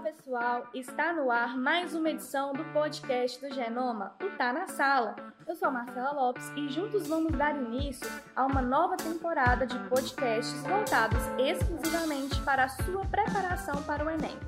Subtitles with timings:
[0.00, 4.66] Olá pessoal, está no ar mais uma edição do podcast do Genoma, o Tá na
[4.66, 5.14] Sala.
[5.46, 9.78] Eu sou a Marcela Lopes e juntos vamos dar início a uma nova temporada de
[9.90, 14.38] podcasts voltados exclusivamente para a sua preparação para o Enem.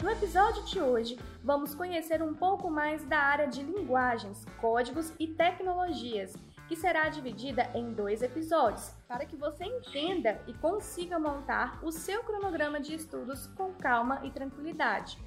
[0.00, 5.26] No episódio de hoje, vamos conhecer um pouco mais da área de linguagens, códigos e
[5.26, 6.36] tecnologias
[6.70, 12.22] que será dividida em dois episódios, para que você entenda e consiga montar o seu
[12.22, 15.18] cronograma de estudos com calma e tranquilidade.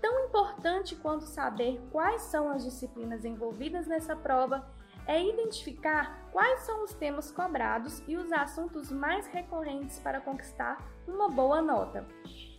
[0.00, 4.66] Tão importante quanto saber quais são as disciplinas envolvidas nessa prova
[5.06, 11.28] é identificar quais são os temas cobrados e os assuntos mais recorrentes para conquistar uma
[11.28, 12.06] boa nota.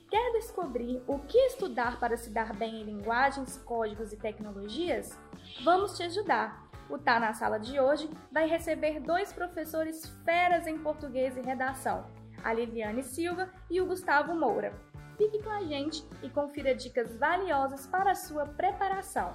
[0.07, 5.17] Quer descobrir o que estudar para se dar bem em linguagens, códigos e tecnologias?
[5.63, 6.64] Vamos te ajudar!
[6.87, 12.05] O Tá na Sala de hoje vai receber dois professores feras em português e redação,
[12.43, 14.71] a Liliane Silva e o Gustavo Moura.
[15.17, 19.33] Fique com a gente e confira dicas valiosas para a sua preparação.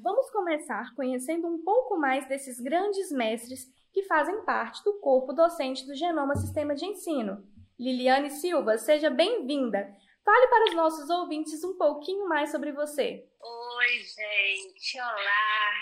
[0.00, 5.86] Vamos começar conhecendo um pouco mais desses grandes mestres que fazem parte do corpo docente
[5.86, 7.44] do Genoma Sistema de Ensino.
[7.78, 9.94] Liliane Silva, seja bem-vinda.
[10.28, 13.26] Fale para os nossos ouvintes um pouquinho mais sobre você.
[13.40, 15.00] Oi, gente.
[15.00, 15.72] Olá.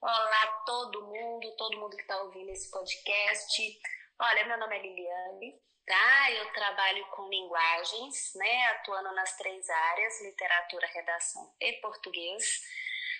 [0.00, 3.80] Olá, todo mundo, todo mundo que está ouvindo esse podcast.
[4.18, 6.30] Olha, meu nome é Liliane, tá?
[6.30, 8.64] Eu trabalho com linguagens, né?
[8.68, 12.62] Atuando nas três áreas: literatura, redação e português.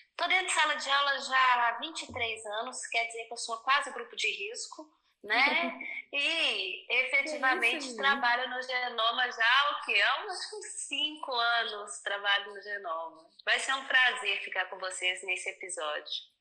[0.09, 3.59] Estou dentro de sala de aula já há 23 anos, quer dizer que eu sou
[3.59, 4.91] quase grupo de risco
[5.23, 5.79] né?
[6.13, 10.01] E efetivamente é trabalho no Genoma já há o quê?
[10.01, 10.39] Há uns
[10.87, 13.31] cinco anos trabalho no Genoma.
[13.45, 16.33] Vai ser um prazer ficar com vocês nesse episódio.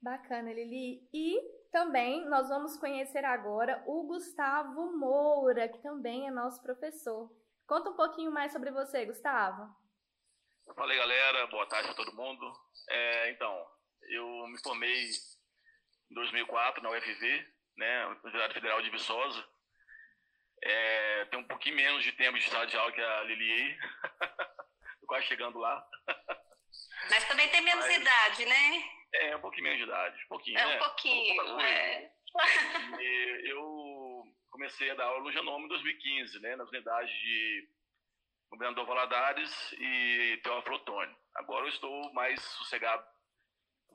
[0.00, 1.08] Bacana, Lili.
[1.12, 1.40] E
[1.72, 7.30] também nós vamos conhecer agora o Gustavo Moura, que também é nosso professor.
[7.66, 9.68] Conta um pouquinho mais sobre você, Gustavo.
[10.74, 11.46] Fala aí, galera.
[11.48, 12.52] Boa tarde a todo mundo.
[12.88, 13.66] É, então,
[14.08, 15.10] eu me formei
[16.10, 17.46] em 2004 na UFV,
[17.78, 19.48] né, Universidade Federal de Viçosa.
[20.62, 23.78] É, tem um pouquinho menos de tempo de sala de aula que a Lili.
[25.06, 25.82] quase chegando lá.
[27.10, 28.84] Mas também tem menos Mas, idade, né?
[29.14, 30.24] É, um pouquinho menos de idade.
[30.24, 30.78] Um pouquinho, é um né?
[30.78, 32.12] pouquinho, é.
[33.44, 37.68] eu comecei a dar aula no Genoma em 2015, né, nas unidades de
[38.50, 41.16] Governador Valadares e Teófilo Otônio.
[41.34, 43.04] Agora eu estou mais sossegado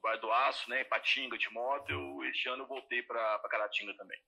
[0.02, 2.13] Vale do Aço, né, Patinga, Timóteo.
[2.34, 4.20] Este ano eu voltei para Caratinga também.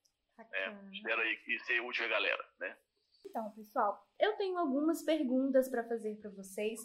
[0.53, 2.77] É, espero aí que seja útil a galera, né?
[3.25, 6.79] Então, pessoal, eu tenho algumas perguntas para fazer para vocês.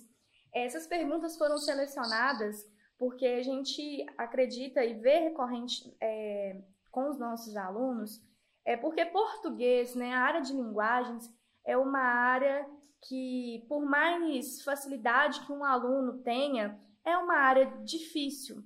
[0.54, 2.64] Essas perguntas foram selecionadas
[2.98, 8.22] porque a gente acredita e vê recorrente é, com os nossos alunos,
[8.64, 11.30] é porque português, né, a área de linguagens,
[11.64, 12.66] é uma área
[13.06, 18.62] que, por mais facilidade que um aluno tenha, é uma área difícil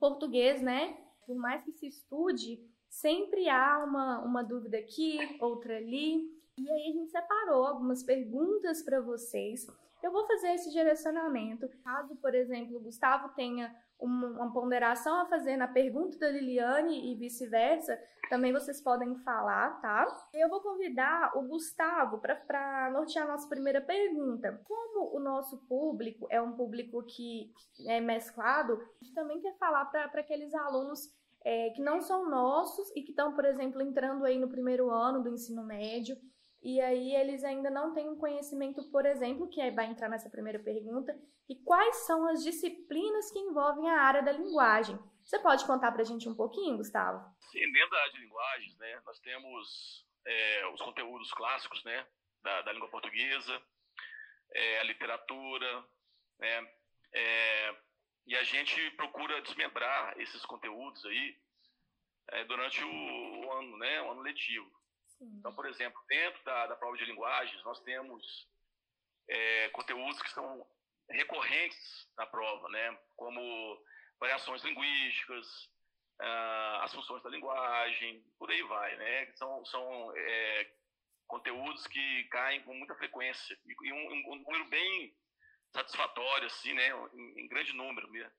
[0.00, 1.03] português, né?
[1.26, 6.32] Por mais que se estude, sempre há uma, uma dúvida aqui, outra ali.
[6.56, 9.66] E aí a gente separou algumas perguntas para vocês.
[10.04, 11.66] Eu vou fazer esse direcionamento.
[11.82, 17.14] Caso, por exemplo, o Gustavo tenha uma ponderação a fazer na pergunta da Liliane e
[17.14, 17.98] vice-versa,
[18.28, 20.06] também vocês podem falar, tá?
[20.34, 24.60] Eu vou convidar o Gustavo para nortear a nossa primeira pergunta.
[24.64, 27.50] Como o nosso público é um público que
[27.86, 31.10] é mesclado, a gente também quer falar para aqueles alunos
[31.42, 35.22] é, que não são nossos e que estão, por exemplo, entrando aí no primeiro ano
[35.22, 36.14] do ensino médio
[36.64, 40.58] e aí eles ainda não têm um conhecimento, por exemplo, que vai entrar nessa primeira
[40.58, 41.14] pergunta,
[41.46, 44.98] e quais são as disciplinas que envolvem a área da linguagem.
[45.22, 47.22] Você pode contar para a gente um pouquinho, Gustavo?
[47.52, 52.06] Sim, dentro da área de linguagens, né, nós temos é, os conteúdos clássicos né,
[52.42, 53.62] da, da língua portuguesa,
[54.54, 55.84] é, a literatura,
[56.38, 56.72] né,
[57.12, 57.76] é,
[58.26, 61.36] e a gente procura desmembrar esses conteúdos aí
[62.28, 64.83] é, durante o, o ano, né, o ano letivo.
[65.20, 68.48] Então, por exemplo, dentro da, da prova de linguagens, nós temos
[69.28, 70.66] é, conteúdos que são
[71.08, 72.98] recorrentes na prova, né?
[73.16, 73.82] como
[74.18, 75.70] variações linguísticas,
[76.20, 78.96] ah, as funções da linguagem, por aí vai.
[78.96, 79.32] Né?
[79.34, 80.72] São, são é,
[81.26, 85.16] conteúdos que caem com muita frequência e um, um número bem
[85.72, 86.90] satisfatório, assim, né?
[87.14, 88.32] em, em grande número mesmo,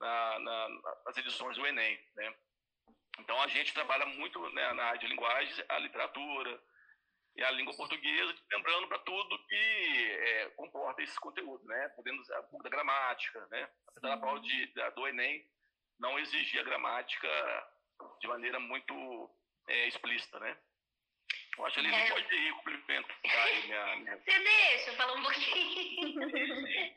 [0.00, 0.68] na, na,
[1.06, 1.98] nas edições do Enem.
[2.14, 2.34] Né?
[3.18, 6.60] Então a gente trabalha muito né, na área de linguagens, a literatura
[7.36, 11.88] e a língua portuguesa, lembrando para tudo que é, comporta esse conteúdo, né?
[11.90, 13.68] Podendo usar um pouco da gramática, né?
[13.88, 15.46] Apesar da prova de, da, do Enem
[15.98, 17.28] não exigir a gramática
[18.20, 19.30] de maneira muito
[19.68, 20.56] é, explícita, né?
[21.58, 22.10] Eu acho que ele é.
[22.10, 23.16] pode ir complementar
[23.64, 24.16] minha, minha...
[24.18, 26.22] Você deixa eu falar um pouquinho.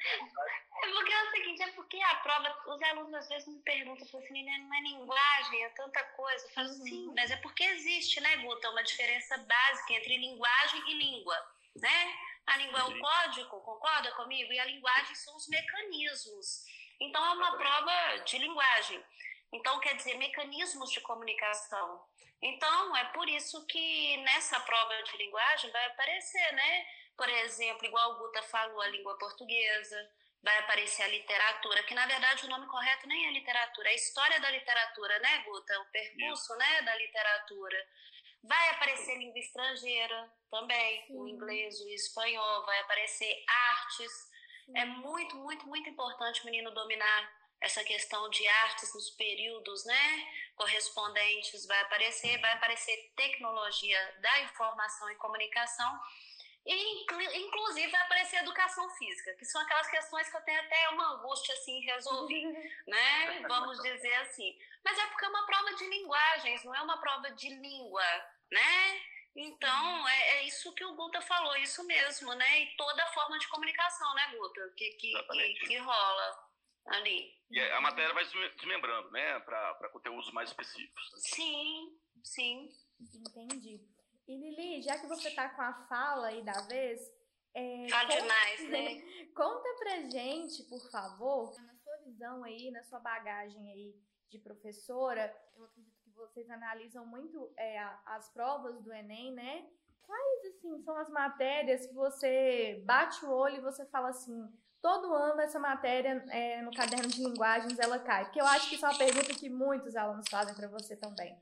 [0.84, 4.06] é porque é o seguinte, é porque a prova, os alunos às vezes me perguntam,
[4.08, 6.46] falam assim, não é linguagem, é tanta coisa.
[6.46, 6.84] Eu falo, uhum.
[6.84, 11.38] sim, mas é porque existe, né, Guta, uma diferença básica entre linguagem e língua,
[11.76, 12.16] né?
[12.48, 14.52] A língua é o código, concorda comigo?
[14.52, 16.66] E a linguagem são os mecanismos.
[17.00, 19.02] Então é uma prova de linguagem.
[19.52, 22.04] Então, quer dizer, mecanismos de comunicação.
[22.42, 26.86] Então, é por isso que nessa prova de linguagem vai aparecer, né?
[27.18, 30.10] Por exemplo, igual o Guta falou, a língua portuguesa,
[30.42, 33.96] vai aparecer a literatura, que na verdade o nome correto nem é literatura, é a
[33.96, 35.80] história da literatura, né, Guta?
[35.82, 37.88] O percurso, né, da literatura.
[38.44, 41.20] Vai aparecer língua estrangeira também, Sim.
[41.20, 44.12] o inglês, o espanhol, vai aparecer artes.
[44.66, 44.78] Sim.
[44.78, 50.34] É muito, muito, muito importante o menino dominar essa questão de artes nos períodos né,
[50.56, 56.00] correspondentes vai aparecer, vai aparecer tecnologia da informação e comunicação,
[56.66, 57.06] e
[57.46, 61.54] inclusive vai aparecer educação física, que são aquelas questões que eu tenho até uma angústia
[61.56, 62.44] assim resolver,
[62.88, 63.42] né?
[63.48, 64.56] Vamos dizer assim.
[64.84, 68.04] Mas é porque é uma prova de linguagens, não é uma prova de língua,
[68.52, 69.02] né?
[69.36, 72.62] Então, é, é, isso que o Guta falou, isso mesmo, né?
[72.62, 76.49] E toda forma de comunicação, né, Guta, que, que, que, que rola
[76.90, 77.34] ali.
[77.50, 78.24] E a matéria vai
[78.56, 81.04] desmembrando, né, para conteúdos mais específicos.
[81.18, 82.70] Sim, sim.
[83.00, 83.82] Entendi.
[84.28, 87.00] E Lili, já que você está com a fala aí da vez.
[87.56, 89.02] É, Fala conta, demais, né?
[89.36, 93.96] Conta pra gente, por favor, na sua visão aí, na sua bagagem aí
[94.30, 99.68] de professora, eu acredito que vocês analisam muito é, as provas do Enem, né?
[100.04, 104.48] Quais, assim, são as matérias que você bate o olho e você fala assim,
[104.82, 108.26] todo ano essa matéria é, no caderno de linguagens ela cai?
[108.26, 111.38] Porque eu acho que isso é uma pergunta que muitos alunos fazem para você também.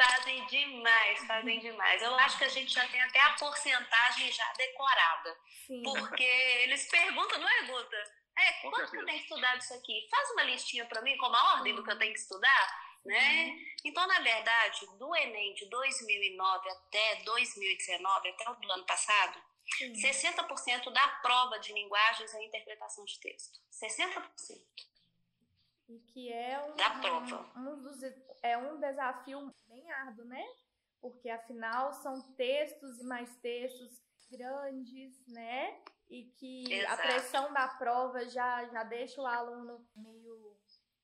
[0.00, 2.00] Fazem demais, fazem demais.
[2.02, 5.36] Eu acho que a gente já tem até a porcentagem já decorada.
[5.66, 5.82] Sim.
[5.82, 7.96] Porque eles perguntam, não é, Guta?
[8.38, 10.06] É, quanto que eu tenho que estudar isso aqui?
[10.08, 13.46] Faz uma listinha para mim com a ordem do que eu tenho que estudar, né?
[13.46, 13.64] Uhum.
[13.84, 19.42] Então, na verdade, do Enem de 2009 até 2019, até o do ano passado,
[19.76, 19.92] Sim.
[19.92, 23.60] 60% da prova de linguagens é interpretação de texto.
[23.70, 24.60] 60%.
[25.88, 27.52] E que é um, da prova.
[27.56, 28.02] Um, um dos,
[28.42, 30.44] é um desafio bem árduo, né?
[31.00, 35.80] Porque afinal são textos e mais textos grandes, né?
[36.10, 36.94] E que Exato.
[36.94, 40.56] a pressão da prova já, já deixa o aluno meio,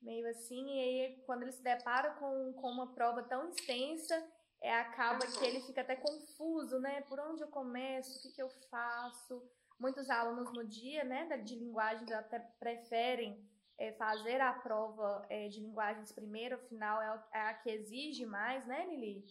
[0.03, 4.27] meio assim, e aí quando ele se depara com, com uma prova tão extensa,
[4.65, 7.03] é, acaba que ele fica até confuso, né?
[7.03, 8.19] Por onde eu começo?
[8.19, 9.47] O que, que eu faço?
[9.79, 13.47] Muitos alunos no dia, né, de linguagens até preferem
[13.79, 18.65] é, fazer a prova é, de linguagens primeiro, afinal é, é a que exige mais,
[18.67, 19.23] né, Lili?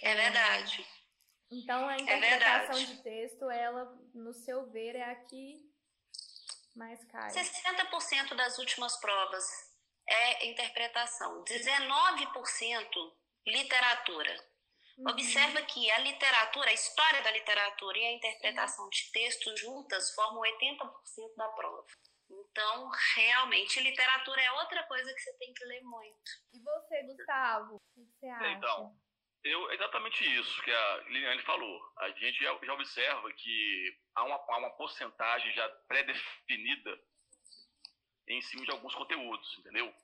[0.00, 0.86] É verdade.
[1.50, 5.68] Então a é interpretação de texto, ela, no seu ver, é a que
[6.76, 7.30] mais cai.
[7.30, 9.44] 60% das últimas provas
[10.06, 13.12] é interpretação, 19%
[13.44, 14.57] literatura.
[14.98, 15.12] Uhum.
[15.12, 20.42] Observa que a literatura, a história da literatura e a interpretação de textos juntas formam
[20.42, 21.86] 80% da prova.
[22.28, 26.30] Então, realmente, literatura é outra coisa que você tem que ler muito.
[26.52, 27.76] E você, Gustavo?
[27.76, 28.48] O que você acha?
[28.48, 28.98] Então,
[29.44, 31.80] eu, exatamente isso que a Liliane falou.
[31.98, 37.00] A gente já, já observa que há uma, há uma porcentagem já pré-definida
[38.28, 39.94] em cima de alguns conteúdos, entendeu?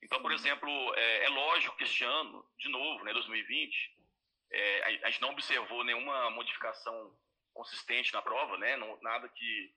[0.00, 3.94] Então, por exemplo, é, é, lógico que este ano, de novo, né, 2020,
[4.54, 7.16] é, a, gente não observou nenhuma modificação
[7.52, 8.76] consistente na prova, né?
[8.76, 9.74] Não, nada que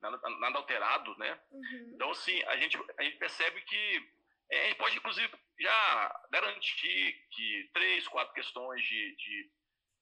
[0.00, 1.40] nada, nada alterado, né?
[1.50, 1.92] Uhum.
[1.94, 4.10] Então, assim, a gente, a gente percebe que
[4.50, 9.50] é, a gente pode, inclusive, já garantir que três, quatro questões de, de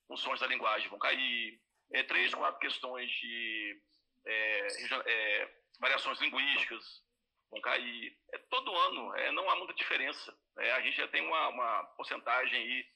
[0.09, 1.61] funções da linguagem vão cair,
[1.93, 3.81] é, três, quatro questões de
[4.27, 4.67] é,
[5.07, 7.03] é variações linguísticas
[7.51, 8.17] vão cair.
[8.33, 10.37] É, todo ano, é, não há muita diferença.
[10.57, 10.71] Né?
[10.73, 12.87] A gente já tem uma, uma porcentagem aí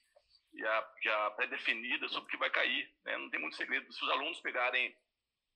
[0.56, 2.90] já, já pré-definida sobre o que vai cair.
[3.04, 3.16] Né?
[3.18, 3.92] Não tem muito segredo.
[3.92, 4.96] Se os alunos pegarem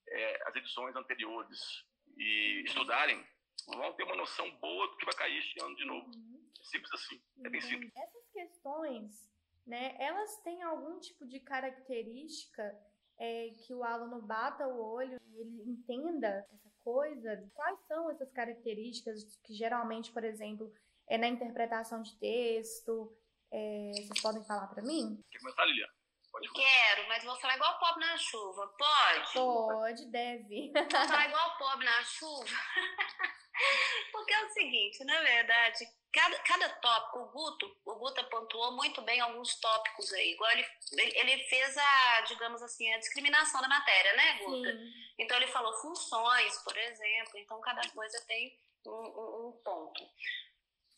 [0.09, 1.85] é, as edições anteriores
[2.17, 3.25] e estudarem,
[3.67, 6.07] vão ter uma noção boa do que vai cair este ano de novo.
[6.07, 6.51] Uhum.
[6.63, 7.23] Simples assim.
[7.45, 7.93] É bem simples.
[7.97, 9.31] Essas questões,
[9.67, 12.79] né, elas têm algum tipo de característica
[13.19, 17.51] é, que o aluno bata o olho e ele entenda essa coisa?
[17.55, 20.73] Quais são essas características que geralmente, por exemplo,
[21.07, 23.15] é na interpretação de texto,
[23.53, 25.23] é, vocês podem falar para mim?
[25.31, 25.93] Quer começar, Liliana?
[26.31, 28.69] Pode Quero, mas vou falar igual pobre na chuva.
[28.79, 29.33] Pode?
[29.33, 30.73] Pode, deve.
[30.73, 32.45] Vou falar igual pobre na chuva.
[34.13, 39.03] Porque é o seguinte, na verdade, cada, cada tópico, o Guto, o Guto pontuou muito
[39.03, 40.33] bem alguns tópicos aí.
[40.33, 44.71] Igual ele, ele fez a, digamos assim, a discriminação da matéria, né, Guto?
[44.71, 44.93] Sim.
[45.19, 50.09] Então ele falou funções, por exemplo, então cada coisa tem um, um, um ponto.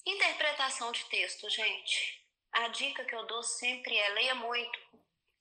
[0.06, 2.21] Interpretação de texto, gente.
[2.52, 4.78] A dica que eu dou sempre é leia muito,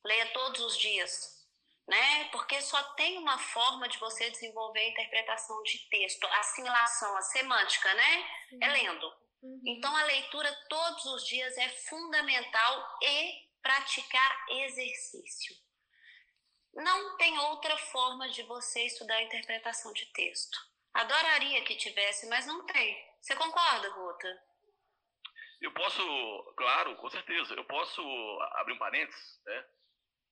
[0.06, 1.46] leia todos os dias,
[1.88, 2.26] né?
[2.32, 7.22] Porque só tem uma forma de você desenvolver a interpretação de texto, a assimilação, a
[7.22, 8.30] semântica, né?
[8.62, 9.14] É lendo.
[9.42, 9.62] Uhum.
[9.66, 15.56] Então, a leitura todos os dias é fundamental e praticar exercício.
[16.74, 20.58] Não tem outra forma de você estudar a interpretação de texto.
[20.94, 23.12] Adoraria que tivesse, mas não tem.
[23.20, 24.51] Você concorda, Guta?
[25.62, 28.02] Eu posso, claro, com certeza, eu posso
[28.54, 29.66] abrir um parênteses, né?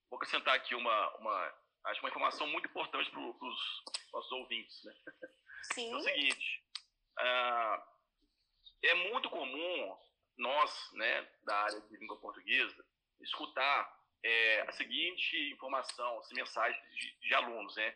[0.09, 1.53] Vou acrescentar aqui uma, uma
[1.85, 4.93] acho uma informação muito importante para os nossos ouvintes, né?
[5.73, 5.91] Sim.
[5.91, 6.63] É o seguinte,
[7.19, 7.83] uh,
[8.81, 9.97] é muito comum
[10.37, 12.85] nós, né, da área de língua portuguesa,
[13.21, 17.95] escutar é, a seguinte informação, essa mensagem de, de, alunos, né?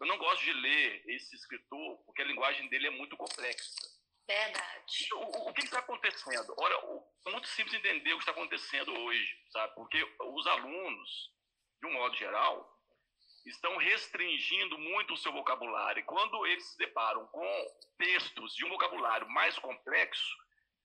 [0.00, 3.93] Eu não gosto de ler esse escritor porque a linguagem dele é muito complexa.
[4.26, 5.08] Verdade.
[5.14, 6.54] O, o, que está acontecendo?
[6.58, 6.74] Olha,
[7.26, 9.74] é muito simples entender o que está acontecendo hoje, sabe?
[9.74, 11.30] Porque os alunos,
[11.80, 12.74] de um modo geral,
[13.44, 16.00] estão restringindo muito o seu vocabulário.
[16.00, 20.36] E quando eles se deparam com textos de um vocabulário mais complexo,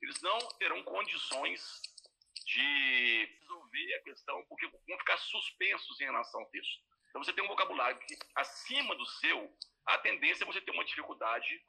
[0.01, 1.81] eles não terão condições
[2.45, 6.81] de resolver a questão, porque vão ficar suspensos em relação ao texto.
[7.09, 9.51] Então, você tem um vocabulário que, acima do seu,
[9.85, 11.63] a tendência é você ter uma dificuldade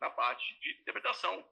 [0.00, 1.44] na parte de interpretação.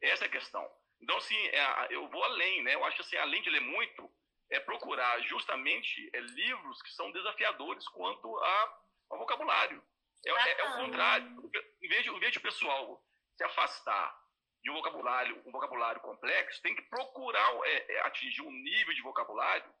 [0.00, 0.68] Essa é a questão.
[1.00, 2.74] Então, assim, é, eu vou além, né?
[2.74, 4.10] Eu acho que, assim, além de ler muito,
[4.50, 8.78] é procurar justamente é, livros que são desafiadores quanto a,
[9.10, 9.82] ao vocabulário.
[10.24, 11.50] É, é, é, o contrário.
[11.82, 13.04] Em vez, de, em vez de o pessoal
[13.36, 14.22] se afastar
[14.62, 19.02] de um vocabulário, um vocabulário complexo, tem que procurar é, é, atingir um nível de
[19.02, 19.72] vocabulário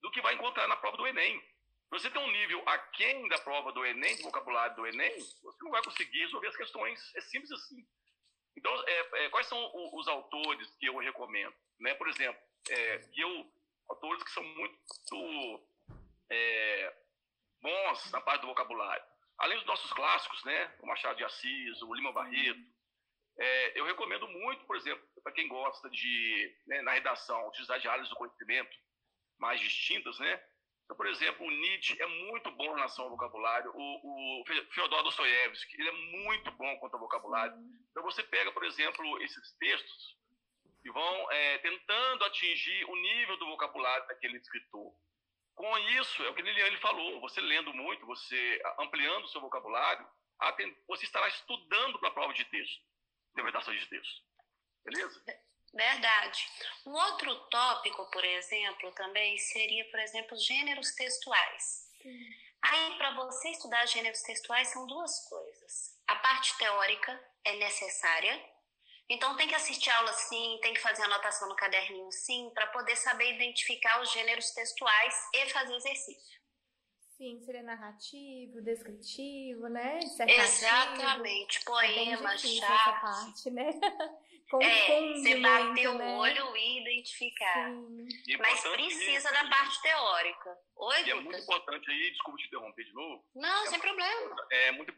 [0.00, 1.42] do que vai encontrar na prova do Enem.
[1.94, 5.70] Você tem um nível aquém da prova do Enem, do vocabulário do Enem, você não
[5.70, 7.14] vai conseguir resolver as questões.
[7.14, 7.86] É simples assim.
[8.56, 11.54] Então, é, é, quais são os autores que eu recomendo?
[11.78, 11.94] Né?
[11.94, 13.48] Por exemplo, é, eu
[13.88, 15.68] autores que são muito
[16.32, 16.96] é,
[17.62, 19.04] bons na parte do vocabulário.
[19.38, 22.60] Além dos nossos clássicos, né, o Machado de Assis, o Lima Barreto,
[23.38, 28.08] é, eu recomendo muito, por exemplo, para quem gosta de, né, na redação, utilizar de
[28.08, 28.76] do conhecimento
[29.38, 30.42] mais distintas, né?
[30.84, 35.02] Então, por exemplo, o Nietzsche é muito bom em relação ao vocabulário, o, o Fyodor
[35.02, 37.56] Dostoiévski, ele é muito bom quanto ao vocabulário.
[37.90, 40.16] Então, você pega, por exemplo, esses textos
[40.84, 44.94] e vão é, tentando atingir o nível do vocabulário daquele escritor.
[45.54, 50.06] Com isso, é o que Liliane falou, você lendo muito, você ampliando o seu vocabulário,
[50.86, 52.82] você estará estudando para a prova de texto,
[53.32, 54.22] interpretação de texto.
[54.84, 55.24] Beleza?
[55.74, 56.46] Verdade.
[56.86, 61.90] Um outro tópico, por exemplo, também seria, por exemplo, gêneros textuais.
[62.00, 62.44] Sim.
[62.62, 65.98] Aí, para você estudar gêneros textuais, são duas coisas.
[66.06, 68.54] A parte teórica é necessária,
[69.08, 72.96] então tem que assistir aula sim, tem que fazer anotação no caderninho sim, para poder
[72.96, 76.40] saber identificar os gêneros textuais e fazer exercício.
[77.16, 80.00] Sim, seria narrativo, descritivo, né?
[80.00, 83.00] Exatamente, é poema, chato.
[83.00, 83.70] parte, né?
[84.60, 86.16] é, você bater o né?
[86.16, 87.70] olho e identificar.
[88.26, 90.58] E Mas precisa da parte teórica.
[90.76, 93.24] Oi, e é muito importante aí, desculpa te interromper de novo.
[93.34, 94.36] Não, é sem problema.
[94.50, 94.92] É muito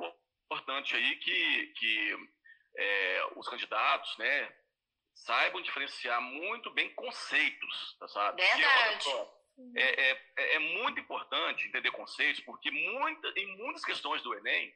[0.45, 2.31] importante aí que, que
[2.77, 4.53] é, os candidatos, né,
[5.15, 8.43] saibam diferenciar muito bem conceitos, tá, sabe?
[8.43, 9.05] Verdade.
[9.05, 9.37] Só,
[9.75, 14.75] é, é, é, muito importante entender conceitos, porque muita, em muitas questões do Enem,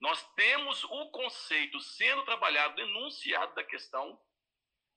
[0.00, 4.18] nós temos o conceito sendo trabalhado, enunciado da questão,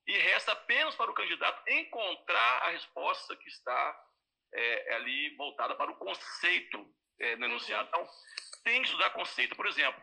[0.07, 4.05] e resta apenas para o candidato encontrar a resposta que está
[4.53, 7.83] é, ali voltada para o conceito é, no enunciado.
[7.83, 8.03] Uhum.
[8.03, 8.13] Então,
[8.63, 9.55] tem que estudar conceito.
[9.55, 10.01] Por exemplo,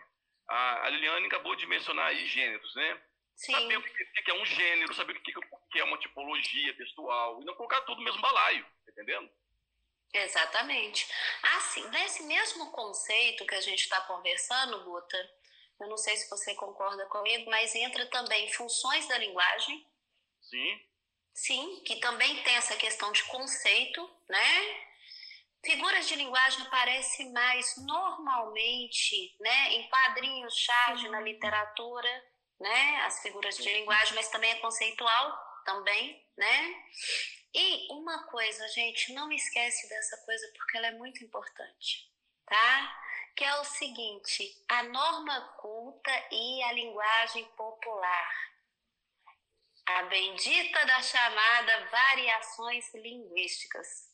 [0.49, 3.03] a, Liliane acabou de mencionar aí gêneros, né?
[3.37, 3.53] Sim.
[3.53, 7.55] Saber o que é um gênero, saber o que é uma tipologia textual, e não
[7.55, 9.31] colocar tudo no mesmo balaio, tá entendendo?
[10.13, 11.07] Exatamente.
[11.57, 15.31] Assim, nesse mesmo conceito que a gente está conversando, Guta,
[15.81, 19.87] eu não sei se você concorda comigo, mas entra também funções da linguagem.
[20.41, 20.81] Sim.
[21.35, 24.89] Sim, que também tem essa questão de conceito, né?
[25.65, 32.09] Figuras de linguagem aparecem mais normalmente né, em quadrinhos, charge, na literatura,
[32.61, 36.75] né, as figuras de linguagem, mas também é conceitual, também, né?
[37.55, 42.11] E uma coisa, gente, não esquece dessa coisa porque ela é muito importante,
[42.47, 43.03] tá?
[43.37, 48.49] Que é o seguinte, a norma culta e a linguagem popular.
[49.87, 54.08] A bendita da chamada variações linguísticas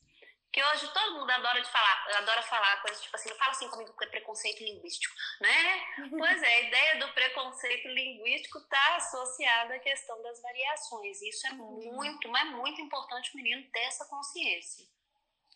[0.54, 3.68] que hoje todo mundo adora de falar, adora falar coisas tipo assim, não fala assim
[3.68, 5.84] comigo que é preconceito linguístico, né?
[6.16, 11.20] pois é, a ideia do preconceito linguístico está associada à questão das variações.
[11.22, 11.96] Isso é uhum.
[11.96, 14.86] muito, mas muito importante o menino ter essa consciência,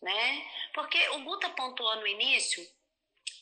[0.02, 0.50] né?
[0.74, 2.68] Porque o Guta pontuou no início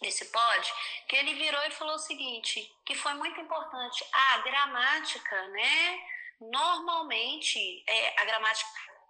[0.02, 0.74] desse pod
[1.08, 6.06] que ele virou e falou o seguinte, que foi muito importante, a gramática, né?
[6.38, 8.68] Normalmente, é, a gramática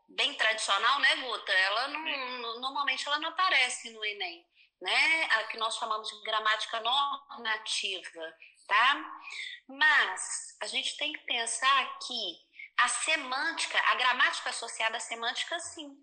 [0.09, 1.53] bem tradicional, né, Guta?
[1.53, 4.47] Ela não, normalmente ela não aparece no Enem,
[4.81, 5.25] né?
[5.25, 8.35] A que nós chamamos de gramática normativa,
[8.67, 9.21] tá?
[9.69, 12.47] Mas a gente tem que pensar que
[12.79, 15.97] a semântica, a gramática associada à semântica, sim,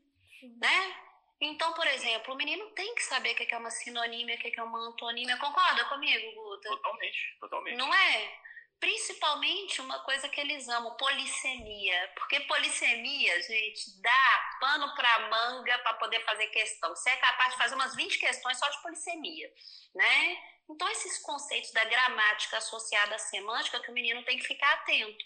[0.57, 0.95] né?
[1.39, 4.57] Então, por exemplo, o menino tem que saber o que é uma sinonímia, o que
[4.57, 5.37] é uma antonímia.
[5.37, 6.69] Concorda comigo, Guta?
[6.69, 7.75] Totalmente, totalmente.
[7.75, 8.39] Não é?
[8.79, 12.11] Principalmente uma coisa que eles amam, polissemia.
[12.15, 16.89] Porque polissemia, gente, dá pano para manga para poder fazer questão.
[16.95, 19.53] Você é capaz de fazer umas 20 questões só de polissemia,
[19.95, 20.37] né?
[20.69, 25.25] Então, esses conceitos da gramática associada à semântica que o menino tem que ficar atento.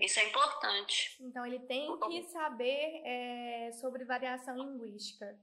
[0.00, 1.16] Isso é importante.
[1.20, 5.38] Então, ele tem que saber é, sobre variação linguística.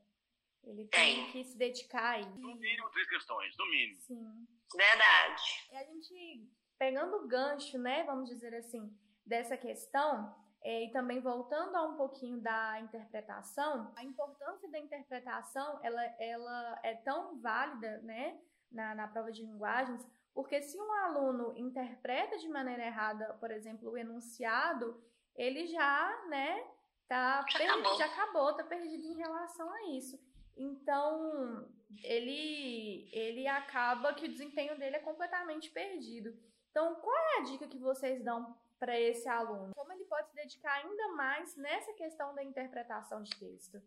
[0.63, 2.39] Ele tem, tem, que se dedicar a isso.
[2.39, 4.01] No mínimo, três questões, no mínimo.
[4.01, 4.47] Sim.
[4.75, 5.43] Verdade.
[5.71, 11.19] E a gente pegando o gancho, né, vamos dizer assim, dessa questão, é, e também
[11.19, 17.99] voltando a um pouquinho da interpretação, a importância da interpretação, ela, ela é tão válida,
[17.99, 18.39] né,
[18.71, 23.91] na, na prova de linguagens, porque se um aluno interpreta de maneira errada, por exemplo,
[23.91, 25.01] o enunciado,
[25.35, 26.63] ele já, né,
[27.07, 27.97] tá já, perdido, acabou.
[27.97, 30.19] já acabou, tá perdido em relação a isso.
[30.55, 31.67] Então,
[32.03, 36.37] ele, ele acaba que o desempenho dele é completamente perdido.
[36.77, 39.73] Então, qual é a dica que vocês dão para esse aluno?
[39.73, 43.81] Como ele pode se dedicar ainda mais nessa questão da interpretação de texto?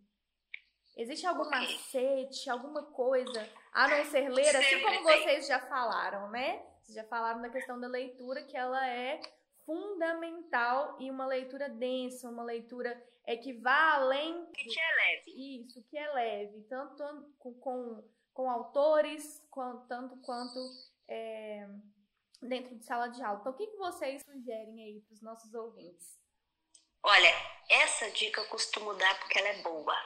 [0.97, 1.61] Existe algum okay.
[1.61, 6.67] macete, alguma coisa, a não ser ler, assim como vocês já falaram, né?
[6.83, 9.21] Vocês já falaram da questão da leitura, que ela é
[9.65, 14.47] fundamental e uma leitura densa, uma leitura é que vá além.
[14.47, 15.61] Que te é leve.
[15.61, 17.05] Isso, que é leve, tanto
[17.39, 20.59] com, com, com autores, quanto, tanto quanto
[21.07, 21.69] é,
[22.43, 23.41] dentro de sala de aula.
[23.41, 26.19] Então, o que, que vocês sugerem aí para os nossos ouvintes?
[27.03, 27.33] Olha,
[27.69, 29.97] essa dica eu costumo dar porque ela é boa.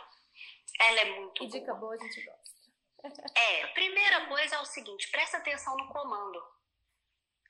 [0.81, 1.61] Ela é muito que boa.
[1.61, 2.55] dica boa a gente gosta.
[3.37, 6.43] É, primeira coisa é o seguinte, presta atenção no comando.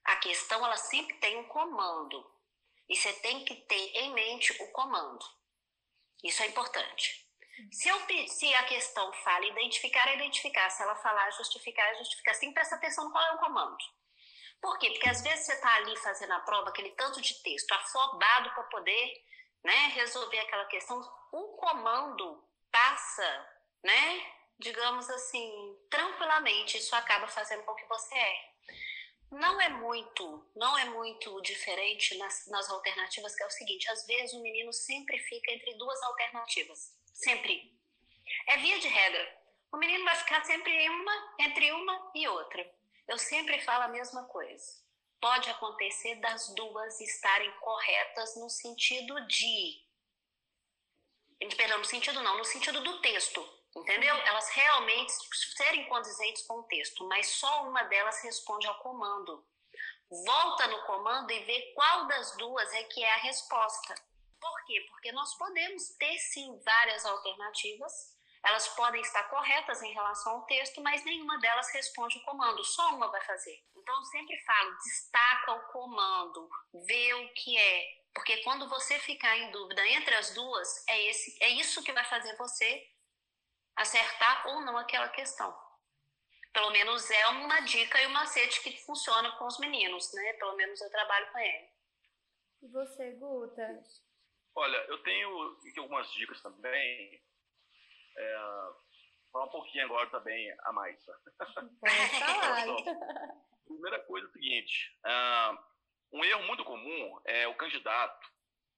[0.02, 2.28] A questão, ela sempre tem um comando.
[2.88, 5.24] E você tem que ter em mente o comando.
[6.24, 7.24] Isso é importante.
[7.70, 10.68] Se, eu, se a questão fala identificar, é identificar.
[10.70, 12.34] Se ela falar justificar, é justificar.
[12.34, 13.76] Você tem que prestar atenção no qual é o comando.
[14.64, 14.88] Por quê?
[14.92, 18.62] Porque às vezes você está ali fazendo a prova, aquele tanto de texto afobado para
[18.62, 19.22] poder
[19.62, 20.98] né, resolver aquela questão.
[21.30, 23.50] O comando passa,
[23.84, 24.26] né,
[24.58, 26.78] digamos assim, tranquilamente.
[26.78, 28.54] Isso acaba fazendo com que você erre.
[29.32, 34.06] Não é muito, não é muito diferente nas, nas alternativas, que é o seguinte: às
[34.06, 36.96] vezes o menino sempre fica entre duas alternativas.
[37.12, 37.70] Sempre.
[38.48, 39.38] É via de regra.
[39.70, 42.83] O menino vai ficar sempre uma, entre uma e outra.
[43.06, 44.82] Eu sempre falo a mesma coisa.
[45.20, 49.82] Pode acontecer das duas estarem corretas no sentido de.
[51.56, 53.40] Perdão, no sentido não, no sentido do texto.
[53.76, 54.14] Entendeu?
[54.14, 55.12] Elas realmente
[55.56, 59.44] serem condizentes com o texto, mas só uma delas responde ao comando.
[60.08, 63.94] Volta no comando e vê qual das duas é que é a resposta.
[64.40, 64.86] Por quê?
[64.90, 68.13] Porque nós podemos ter sim várias alternativas
[68.44, 72.94] elas podem estar corretas em relação ao texto, mas nenhuma delas responde o comando, só
[72.94, 73.64] uma vai fazer.
[73.76, 76.48] Então, eu sempre falo, destaca o comando,
[76.86, 81.42] vê o que é, porque quando você ficar em dúvida entre as duas, é, esse,
[81.42, 82.86] é isso que vai fazer você
[83.76, 85.52] acertar ou não aquela questão.
[86.52, 90.32] Pelo menos é uma dica e um macete que funciona com os meninos, né?
[90.34, 91.68] Pelo menos eu trabalho com ele.
[92.62, 93.82] E você, Guta?
[94.54, 97.20] Olha, eu tenho aqui algumas dicas também
[98.16, 98.36] é,
[99.32, 101.04] falar um pouquinho agora também a mais.
[103.66, 105.58] Primeira coisa é o seguinte: uh,
[106.12, 108.28] um erro muito comum é o candidato,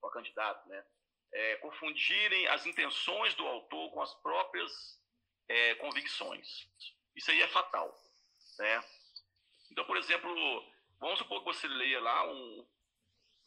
[0.03, 0.85] o candidato, né?
[1.33, 5.03] É, confundirem as intenções do autor com as próprias
[5.49, 6.69] é, convicções.
[7.15, 7.95] Isso aí é fatal.
[8.59, 8.85] Né?
[9.71, 12.67] Então, por exemplo, vamos supor que você leia lá um,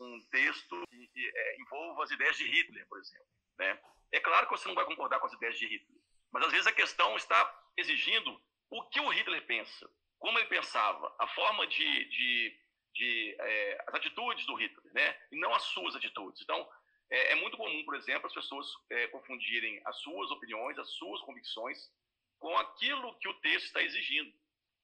[0.02, 3.28] um texto que, que é, envolva as ideias de Hitler, por exemplo.
[3.58, 3.82] Né?
[4.12, 6.67] É claro que você não vai concordar com as ideias de Hitler, mas às vezes
[6.67, 12.06] a questão está exigindo o que o Hitler pensa, como ele pensava, a forma de,
[12.06, 12.60] de,
[12.93, 15.17] de é, as atitudes do Hitler, né?
[15.32, 16.41] E não as suas atitudes.
[16.41, 16.69] Então,
[17.10, 21.22] é, é muito comum, por exemplo, as pessoas é, confundirem as suas opiniões, as suas
[21.22, 21.89] convicções
[22.38, 24.34] com aquilo que o texto está exigindo,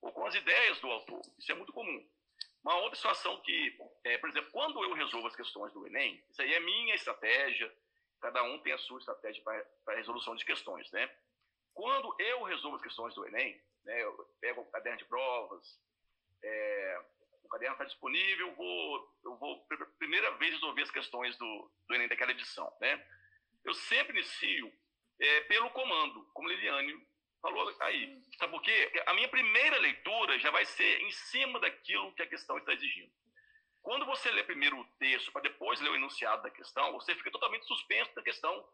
[0.01, 1.21] ou com as ideias do autor.
[1.37, 2.05] Isso é muito comum.
[2.63, 6.41] Uma outra situação que, é, por exemplo, quando eu resolvo as questões do Enem, isso
[6.41, 7.71] aí é minha estratégia,
[8.21, 11.09] cada um tem a sua estratégia para a resolução de questões, né?
[11.73, 15.79] Quando eu resolvo as questões do Enem, né, eu pego o caderno de provas,
[16.41, 17.01] é,
[17.43, 19.67] o caderno está disponível, eu vou, eu vou
[19.99, 23.05] primeira vez resolver as questões do, do Enem daquela edição, né?
[23.63, 24.71] Eu sempre inicio
[25.19, 26.95] é, pelo comando, como Liliane
[27.41, 28.21] falou aí.
[28.37, 28.91] Sabe por quê?
[29.05, 33.11] A minha primeira leitura já vai ser em cima daquilo que a questão está exigindo.
[33.85, 37.29] Quando você lê primeiro o texto, para depois ler o enunciado da questão, você fica
[37.29, 38.67] totalmente suspenso da questão.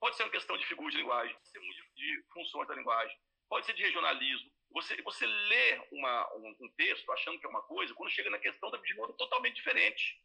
[0.00, 1.60] Pode ser uma questão de figuras de linguagem, pode ser
[1.94, 3.16] de funções da linguagem,
[3.48, 7.62] pode ser de regionalismo, você, você lê uma, um, um, texto achando que é uma
[7.62, 10.20] coisa, quando chega na questão, está de modo totalmente diferente.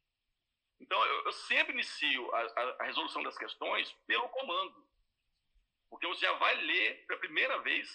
[0.80, 4.90] Então, eu, eu sempre inicio a, a, a, resolução das questões pelo comando.
[5.88, 7.88] Porque você já vai ler pela primeira vez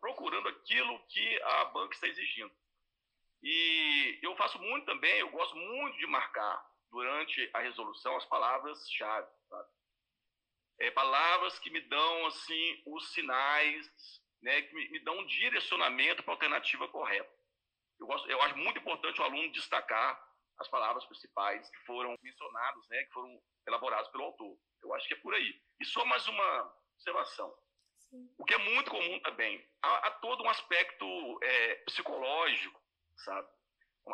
[0.00, 2.54] procurando aquilo que a banca está exigindo.
[3.42, 9.28] E eu faço muito também, eu gosto muito de marcar durante a resolução as palavras-chave.
[10.78, 13.90] É, palavras que me dão assim os sinais
[14.42, 17.30] né, que me, me dão um direcionamento para a alternativa correta.
[17.98, 20.22] Eu, gosto, eu acho muito importante o aluno destacar
[20.58, 24.56] as palavras principais que foram mencionadas, né, que foram elaboradas pelo autor.
[24.82, 25.60] Eu acho que é por aí.
[25.80, 27.54] E só mais uma observação.
[27.98, 28.32] Sim.
[28.38, 32.80] O que é muito comum também, há, há todo um aspecto é, psicológico,
[33.18, 33.48] sabe?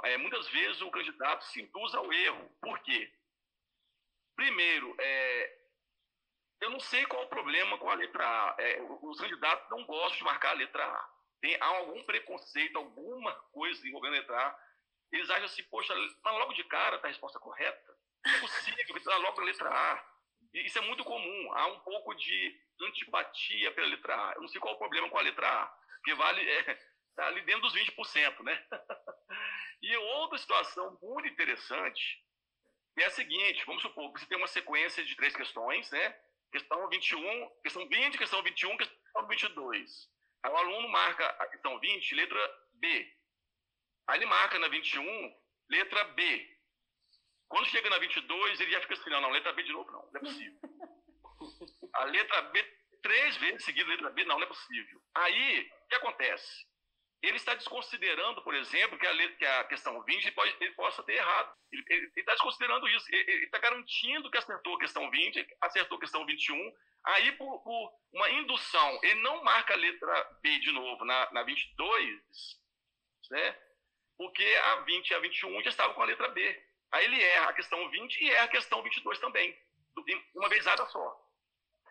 [0.04, 2.50] É, muitas vezes o candidato se induz ao erro.
[2.60, 3.12] Por quê?
[4.34, 5.58] Primeiro, é,
[6.62, 8.56] eu não sei qual o problema com a letra A.
[8.58, 11.10] É, os candidatos não gostam de marcar a letra A.
[11.40, 14.58] Tem há algum preconceito, alguma coisa envolvendo a letra A.
[15.12, 17.98] Eles acham assim, poxa, mas logo de cara está a resposta correta.
[18.24, 20.12] Não é possível, está logo a letra A.
[20.54, 21.52] E isso é muito comum.
[21.52, 24.32] Há um pouco de antipatia pela letra A.
[24.34, 27.42] Eu não sei qual o problema com a letra A, porque vale é, tá ali
[27.42, 28.66] dentro dos 20%, né?
[29.82, 32.22] e outra situação muito interessante
[32.98, 36.20] é a seguinte, vamos supor que você tem uma sequência de três questões, né?
[36.52, 40.10] questão 21, questão 20, questão 21, questão 22.
[40.42, 43.16] Aí o aluno marca a questão 20, letra B.
[44.06, 45.02] Aí ele marca na 21,
[45.70, 46.58] letra B.
[47.48, 50.00] Quando chega na 22, ele já fica assim, não, não, letra B de novo, não,
[50.00, 50.60] não é possível.
[51.94, 52.62] A letra B,
[53.02, 55.02] três vezes seguida, letra B, não, não é possível.
[55.14, 56.66] Aí, o que acontece?
[57.22, 61.02] Ele está desconsiderando, por exemplo, que a, que a questão 20 ele, pode, ele possa
[61.04, 61.56] ter errado.
[61.70, 63.06] Ele, ele, está desconsiderando isso.
[63.14, 66.74] Ele, ele, está garantindo que acertou a questão 20, acertou a questão 21.
[67.04, 71.42] Aí, por, por, uma indução, ele não marca a letra B de novo na, na
[71.44, 72.60] 22,
[73.30, 73.56] né?
[74.16, 76.62] porque a 20 e a 21 já estavam com a letra B.
[76.92, 79.56] Aí ele erra a questão 20 e erra a questão 22 também,
[80.34, 81.28] uma vezada só.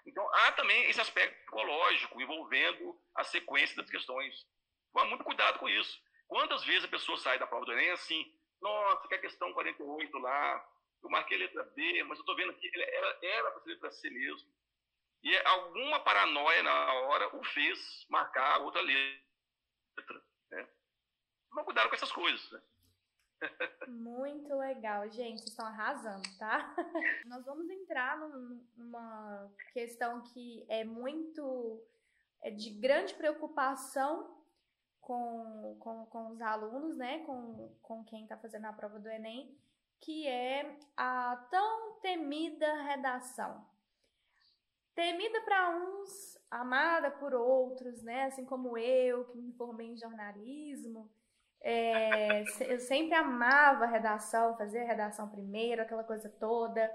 [0.06, 4.46] Então, há também esse aspecto psicológico envolvendo a sequência das questões
[4.94, 6.02] Toma muito cuidado com isso.
[6.28, 10.18] Quantas vezes a pessoa sai da prova do Enem assim, nossa, que a questão 48
[10.20, 10.66] lá,
[11.04, 12.70] eu marquei a letra B, mas eu estou vendo aqui,
[13.22, 14.50] era para ser letra C mesmo.
[15.24, 20.24] E alguma paranoia na hora o fez marcar outra letra.
[20.50, 20.68] Né?
[21.50, 22.52] Toma cuidado com essas coisas.
[22.52, 22.62] Né?
[23.88, 25.40] Muito legal, gente.
[25.40, 26.76] Vocês estão arrasando, tá?
[27.26, 31.84] Nós vamos entrar numa questão que é muito
[32.44, 34.41] é de grande preocupação
[35.02, 39.58] com, com, com os alunos, né, com, com quem está fazendo a prova do Enem,
[40.00, 43.66] que é a tão temida redação.
[44.94, 51.10] Temida para uns, amada por outros, né, assim como eu, que me formei em jornalismo.
[51.64, 56.92] É, eu sempre amava redação, fazer redação primeiro, aquela coisa toda.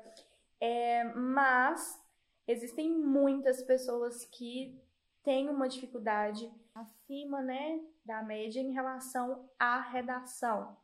[0.61, 2.03] É, mas
[2.47, 4.81] existem muitas pessoas que
[5.27, 10.77] têm uma dificuldade acima, né, da média em relação à redação.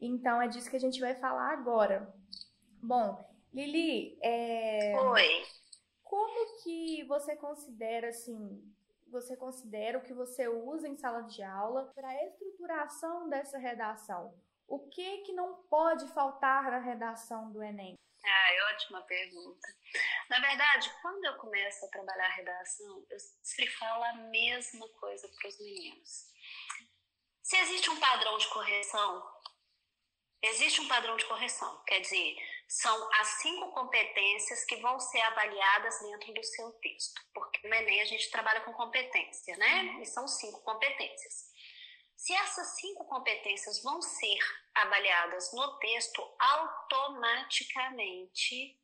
[0.00, 2.12] Então, é disso que a gente vai falar agora.
[2.82, 5.00] Bom, Lili, é...
[5.00, 5.28] Oi.
[6.02, 8.60] Como que você considera, assim,
[9.06, 14.34] você considera o que você usa em sala de aula para a estruturação dessa redação?
[14.66, 17.96] O que que não pode faltar na redação do Enem?
[18.24, 19.68] Ah, é ótima pergunta.
[20.28, 25.28] Na verdade, quando eu começo a trabalhar a redação, eu sempre falo a mesma coisa
[25.28, 26.26] para os meninos.
[27.42, 29.22] Se existe um padrão de correção,
[30.42, 32.36] existe um padrão de correção, quer dizer,
[32.68, 38.02] são as cinco competências que vão ser avaliadas dentro do seu texto, porque no Enem
[38.02, 39.82] a gente trabalha com competência, né?
[39.84, 40.02] Uhum.
[40.02, 41.50] E são cinco competências.
[42.18, 44.38] Se essas cinco competências vão ser
[44.74, 48.76] avaliadas no texto, automaticamente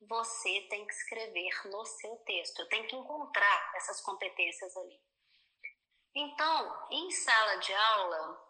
[0.00, 5.02] você tem que escrever no seu texto, tem que encontrar essas competências ali.
[6.14, 8.40] Então, em sala de aula,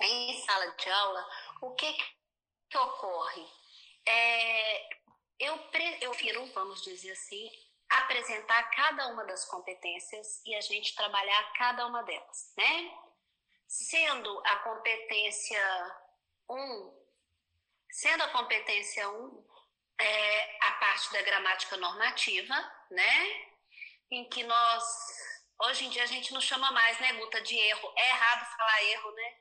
[0.00, 1.24] em sala de aula,
[1.62, 1.96] o que,
[2.68, 3.46] que ocorre?
[4.04, 4.88] É,
[5.38, 7.48] eu prefiro, vamos dizer assim,
[7.88, 13.11] apresentar cada uma das competências e a gente trabalhar cada uma delas, né?
[13.72, 15.96] Sendo a competência
[16.46, 16.94] 1, um,
[17.90, 19.48] sendo a competência 1 um,
[19.98, 22.54] é, a parte da gramática normativa,
[22.90, 23.46] né?
[24.10, 24.84] Em que nós,
[25.62, 27.94] hoje em dia a gente não chama mais, né, Guta, de erro.
[27.96, 29.36] É errado falar erro, né?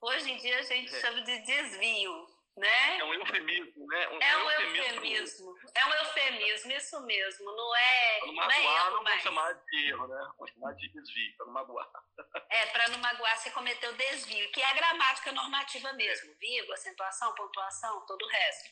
[0.00, 1.00] Hoje em dia a gente é.
[1.00, 2.98] chama de desvio, né?
[2.98, 4.08] É um eufemismo, né?
[4.08, 4.94] Um é um eufemismo.
[4.94, 5.54] eufemismo.
[5.74, 7.44] É um eufemismo, isso mesmo.
[7.44, 8.18] Não é.
[8.18, 10.32] Para não magoar, não, é não chamar de erro, né?
[10.38, 11.88] Vamos chamar de desvio, para não magoar.
[12.50, 16.34] É, para não magoar, você cometeu desvio, que é a gramática normativa mesmo: é.
[16.34, 18.70] vírgula, acentuação, pontuação, todo o resto.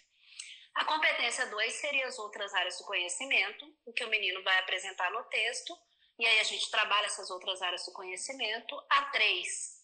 [0.75, 5.11] A competência 2 seria as outras áreas do conhecimento, o que o menino vai apresentar
[5.11, 5.77] no texto,
[6.19, 8.81] e aí a gente trabalha essas outras áreas do conhecimento.
[8.89, 9.83] A 3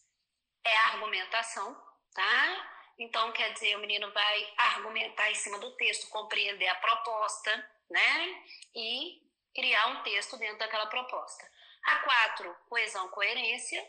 [0.65, 1.75] é a argumentação,
[2.15, 2.78] tá?
[2.99, 8.43] Então, quer dizer, o menino vai argumentar em cima do texto, compreender a proposta, né?
[8.75, 9.23] E
[9.55, 11.49] criar um texto dentro daquela proposta.
[11.85, 13.87] A quatro, coesão, coerência,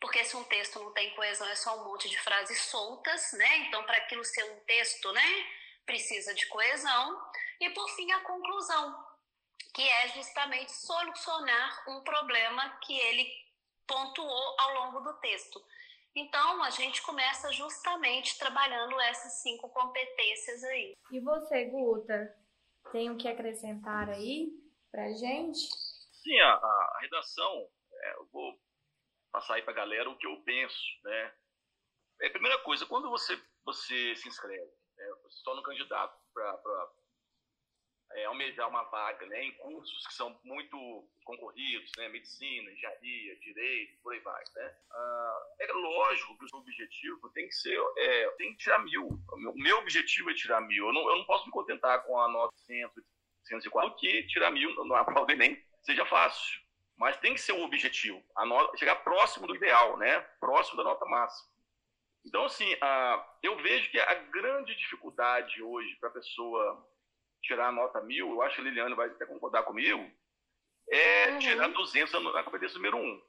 [0.00, 3.56] porque se um texto não tem coesão é só um monte de frases soltas, né?
[3.58, 5.46] Então, para aquilo ser um texto, né?
[5.84, 7.20] Precisa de coesão.
[7.60, 9.06] E por fim, a conclusão,
[9.74, 13.28] que é justamente solucionar um problema que ele
[13.86, 15.64] pontuou ao longo do texto.
[16.14, 20.94] Então, a gente começa justamente trabalhando essas cinco competências aí.
[21.10, 22.36] E você, Guta,
[22.90, 24.50] tem o que acrescentar aí
[24.90, 25.68] pra gente?
[26.12, 28.60] Sim, a, a redação, é, eu vou
[29.32, 31.34] passar aí pra galera o que eu penso, né?
[32.20, 36.88] É, primeira coisa, quando você, você se inscreve, né, você se torna um candidato para
[38.14, 44.02] é, almejar uma vaga né, em cursos que são muito concorridos, né, medicina, engenharia, direito,
[44.02, 44.42] por aí vai.
[44.54, 44.74] Né?
[44.90, 49.08] Ah, é lógico que o seu objetivo tem que ser, é, tem que tirar mil.
[49.08, 50.86] O meu objetivo é tirar mil.
[50.86, 52.90] Eu não, eu não posso me contentar com a nota 100,
[53.44, 56.60] 104, que tirar mil na prova do Enem seja fácil.
[56.96, 60.20] Mas tem que ser o objetivo, nota, chegar próximo do ideal, né?
[60.38, 61.50] próximo da nota máxima.
[62.24, 66.88] Então, assim, ah, eu vejo que a grande dificuldade hoje para a pessoa
[67.42, 70.10] tirar a nota mil, eu acho que a Liliane vai até concordar comigo,
[70.90, 71.38] é uhum.
[71.38, 73.22] tirar 200 na competência número um.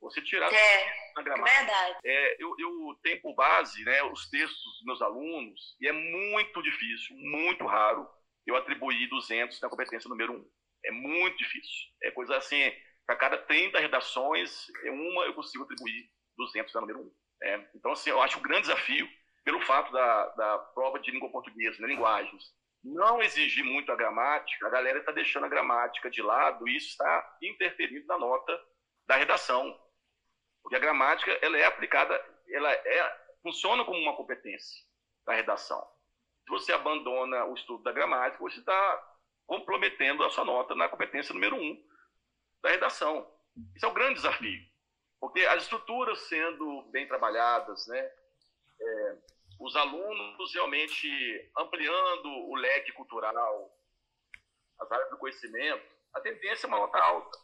[0.00, 1.58] Você tirar é, na gramática.
[1.58, 1.98] Verdade.
[2.04, 6.60] É, eu, eu tenho por base né, os textos dos meus alunos e é muito
[6.62, 8.08] difícil, muito raro
[8.44, 10.50] eu atribuir 200 na competência número um.
[10.84, 11.88] É muito difícil.
[12.02, 12.72] É coisa assim,
[13.06, 17.14] para cada 30 redações, é uma eu consigo atribuir 200 na número um.
[17.40, 19.08] É, então, assim, eu acho um grande desafio
[19.44, 24.66] pelo fato da, da prova de língua portuguesa, né, linguagens, não exigir muito a gramática,
[24.66, 28.60] a galera está deixando a gramática de lado e isso está interferindo na nota
[29.06, 29.78] da redação.
[30.62, 32.14] Porque a gramática ela é aplicada,
[32.48, 34.84] ela é, funciona como uma competência
[35.26, 35.80] da redação.
[36.44, 39.08] Se você abandona o estudo da gramática, você está
[39.46, 41.80] comprometendo a sua nota na competência número um
[42.62, 43.30] da redação.
[43.76, 44.60] Isso é um grande desafio,
[45.20, 48.10] porque as estruturas sendo bem trabalhadas, né,
[48.80, 49.18] é,
[49.62, 51.08] os alunos realmente
[51.56, 53.70] ampliando o leque cultural,
[54.80, 57.38] as áreas do conhecimento, a tendência é uma nota alta.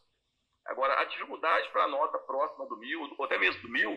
[0.67, 3.93] Agora, a dificuldade para a nota próxima do mil, ou até mesmo do mil,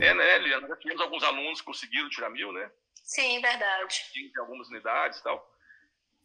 [0.00, 0.68] é, né, Liana?
[0.68, 2.70] Já tivemos alguns alunos que conseguiram tirar mil, né?
[3.02, 4.10] Sim, verdade.
[4.16, 5.52] Em algumas unidades e tal.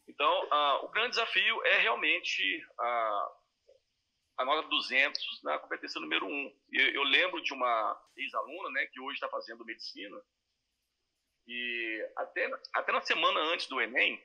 [0.07, 0.47] Então,
[0.83, 3.31] o grande desafio é realmente a,
[4.37, 6.59] a nota 200 na competência número 1.
[6.71, 10.15] Eu, eu lembro de uma ex-aluna, né, que hoje está fazendo medicina,
[11.47, 14.21] e até, até na semana antes do Enem,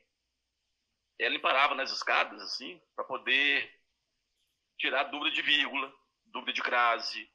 [1.20, 3.72] ela parava nas escadas, assim, para poder
[4.78, 5.94] tirar dúvida de vírgula,
[6.26, 7.30] dúvida de crase.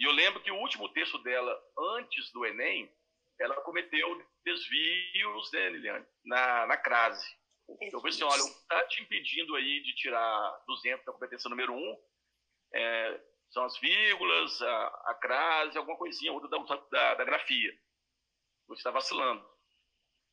[0.00, 1.54] E eu lembro que o último texto dela,
[1.96, 2.90] antes do Enem,
[3.38, 7.28] ela cometeu desvios, né, Liliane, na, na crase.
[7.68, 11.50] Eu falei assim, olha, o que está te impedindo aí de tirar 200 da competência
[11.50, 12.02] número 1
[12.74, 16.58] é, são as vírgulas, a, a crase, alguma coisinha outra da,
[16.90, 17.78] da, da grafia
[18.68, 19.44] você está vacilando.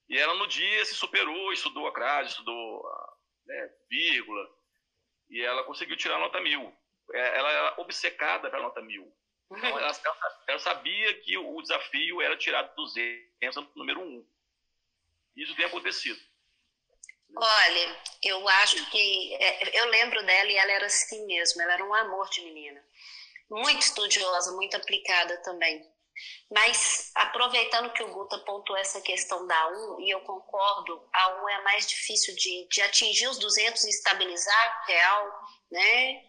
[0.07, 2.83] E ela no dia se superou, estudou a crase, estudou
[3.45, 4.47] né, vírgula,
[5.29, 6.71] e ela conseguiu tirar a nota mil.
[7.13, 9.11] É, ela era obcecada pela nota mil.
[9.51, 9.91] Então, ela,
[10.47, 14.27] ela, sabia que o desafio era tirar 200 no número um.
[15.35, 16.19] Isso tem acontecido.
[17.37, 19.35] Olha, eu acho que.
[19.35, 22.83] É, eu lembro dela e ela era assim mesmo, ela era um amor de menina.
[23.49, 25.94] muito estudiosa, muito aplicada também.
[26.51, 31.49] Mas, aproveitando que o Guta pontuou essa questão da 1, e eu concordo, a 1
[31.49, 35.39] é mais difícil de, de atingir os 200 e estabilizar real,
[35.71, 36.23] né?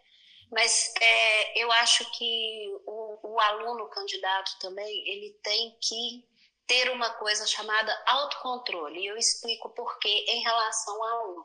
[0.51, 6.25] Mas é, eu acho que o, o aluno candidato também, ele tem que
[6.67, 9.01] ter uma coisa chamada autocontrole.
[9.01, 11.45] E eu explico por quê em relação a 1.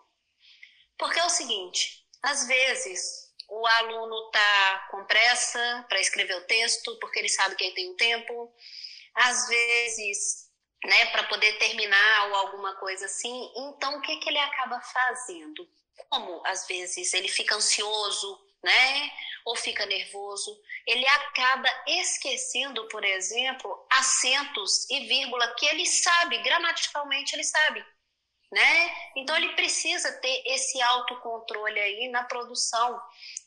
[0.98, 6.98] Porque é o seguinte, às vezes o aluno está com pressa para escrever o texto,
[7.00, 8.56] porque ele sabe que ele tem um tempo.
[9.14, 10.50] Às vezes,
[10.86, 13.52] né, para poder terminar ou alguma coisa assim.
[13.58, 15.70] Então, o que, que ele acaba fazendo?
[16.10, 19.12] Como, às vezes, ele fica ansioso, né?
[19.44, 20.56] Ou fica nervoso,
[20.88, 27.84] ele acaba esquecendo, por exemplo, acentos e vírgula que ele sabe, gramaticalmente ele sabe
[28.52, 28.92] né?
[29.16, 33.02] Então ele precisa ter esse autocontrole aí na produção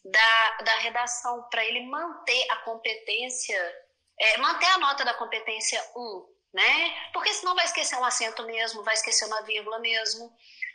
[0.04, 3.56] da, da redação para ele manter a competência,
[4.20, 7.10] é, manter a nota da competência 1, né?
[7.12, 10.30] Porque senão vai esquecer um acento mesmo, vai esquecer uma vírgula mesmo.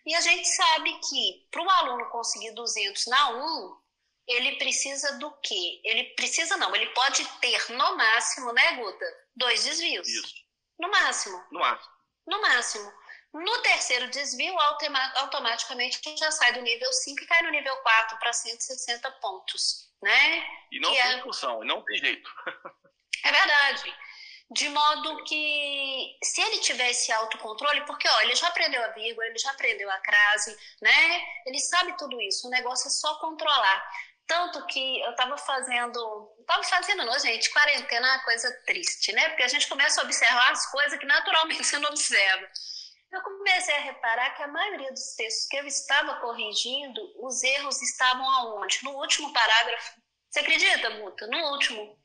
[0.06, 3.80] E a gente sabe que para o aluno conseguir 200 na 1,
[4.28, 5.82] ele precisa do quê?
[5.84, 9.06] Ele precisa não, ele pode ter no máximo, né, Guta?
[9.36, 10.08] Dois desvios.
[10.08, 10.36] Isso.
[10.80, 11.44] No máximo.
[11.52, 11.94] No máximo.
[12.28, 12.94] No máximo.
[13.34, 14.56] No terceiro desvio,
[15.16, 20.44] automaticamente já sai do nível 5 e cai no nível 4 para 160 pontos, né?
[20.72, 21.16] E não que tem é...
[21.16, 22.30] discussão, não tem jeito.
[23.24, 23.96] é verdade.
[24.52, 29.28] De modo que, se ele tiver esse autocontrole, porque ó, ele já aprendeu a vírgula,
[29.28, 31.24] ele já aprendeu a crase, né?
[31.46, 33.92] Ele sabe tudo isso, o negócio é só controlar.
[34.26, 36.34] Tanto que eu estava fazendo.
[36.40, 39.30] Estava fazendo, não, gente, quarentena é uma coisa triste, né?
[39.30, 42.50] Porque a gente começa a observar as coisas que naturalmente você não observa
[43.12, 47.82] eu comecei a reparar que a maioria dos textos que eu estava corrigindo, os erros
[47.82, 48.84] estavam aonde?
[48.84, 50.00] No último parágrafo.
[50.30, 51.26] Você acredita, Muta?
[51.28, 51.98] No último.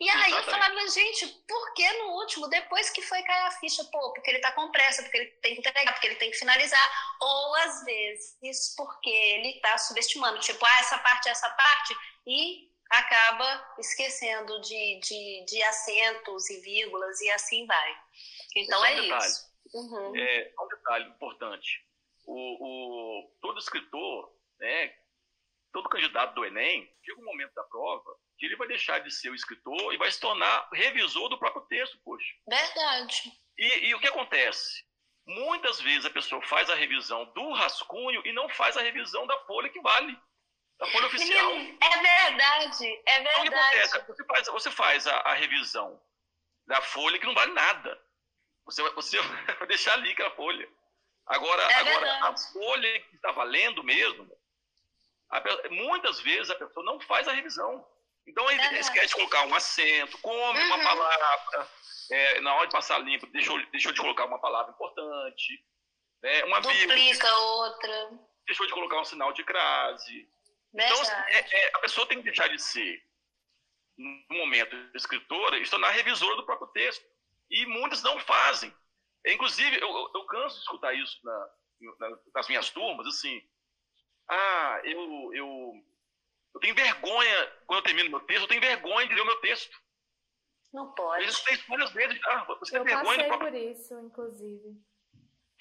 [0.00, 2.48] E aí eu falava, gente, por que no último?
[2.48, 5.54] Depois que foi cair a ficha, pô, porque ele tá com pressa, porque ele tem
[5.54, 7.16] que entregar, porque ele tem que finalizar.
[7.20, 13.74] Ou às vezes porque ele tá subestimando, tipo, ah, essa parte, essa parte, e acaba
[13.78, 17.96] esquecendo de, de, de acentos e vírgulas e assim vai.
[18.56, 19.53] Então é, é isso.
[19.74, 20.16] Uhum.
[20.16, 21.84] É, um detalhe importante.
[22.26, 24.94] O, o, todo escritor, né,
[25.72, 29.30] todo candidato do Enem, chega um momento da prova que ele vai deixar de ser
[29.30, 32.34] o escritor e vai se tornar revisor do próprio texto, poxa.
[32.48, 33.32] Verdade.
[33.58, 34.84] E, e o que acontece?
[35.26, 39.38] Muitas vezes a pessoa faz a revisão do rascunho e não faz a revisão da
[39.44, 40.18] folha que vale.
[40.78, 41.52] Da folha oficial.
[41.52, 43.38] É verdade, é verdade.
[43.38, 44.06] Então, o que acontece?
[44.06, 46.00] Você faz, você faz a, a revisão
[46.66, 48.03] da folha que não vale nada.
[48.66, 49.18] Você vai, você
[49.58, 50.68] vai deixar ali aquela folha.
[51.26, 54.30] Agora, é agora a folha que está valendo mesmo,
[55.30, 57.86] a, muitas vezes a pessoa não faz a revisão.
[58.26, 60.66] Então, ele é esquece de colocar um acento, come uhum.
[60.66, 61.68] uma palavra,
[62.10, 65.62] é, na hora de passar limpo, deixou, deixou de colocar uma palavra importante,
[66.22, 68.10] né, uma Duplica vírgula, outra.
[68.46, 70.28] Deixou de colocar um sinal de crase.
[70.72, 73.02] Então, é, é, a pessoa tem que deixar de ser,
[73.96, 77.04] no momento, escritora e se tornar revisora do próprio texto.
[77.54, 78.74] E muitos não fazem.
[79.24, 81.50] Inclusive, eu, eu canso de escutar isso na,
[82.00, 83.40] na, nas minhas turmas, assim,
[84.28, 85.72] ah, eu, eu,
[86.52, 89.40] eu tenho vergonha, quando eu termino meu texto, eu tenho vergonha de ler o meu
[89.40, 89.80] texto.
[90.72, 91.22] Não pode.
[91.22, 93.52] Eles têm várias vezes, ah, você eu tem vergonha de próprio...
[93.52, 94.76] por isso, inclusive.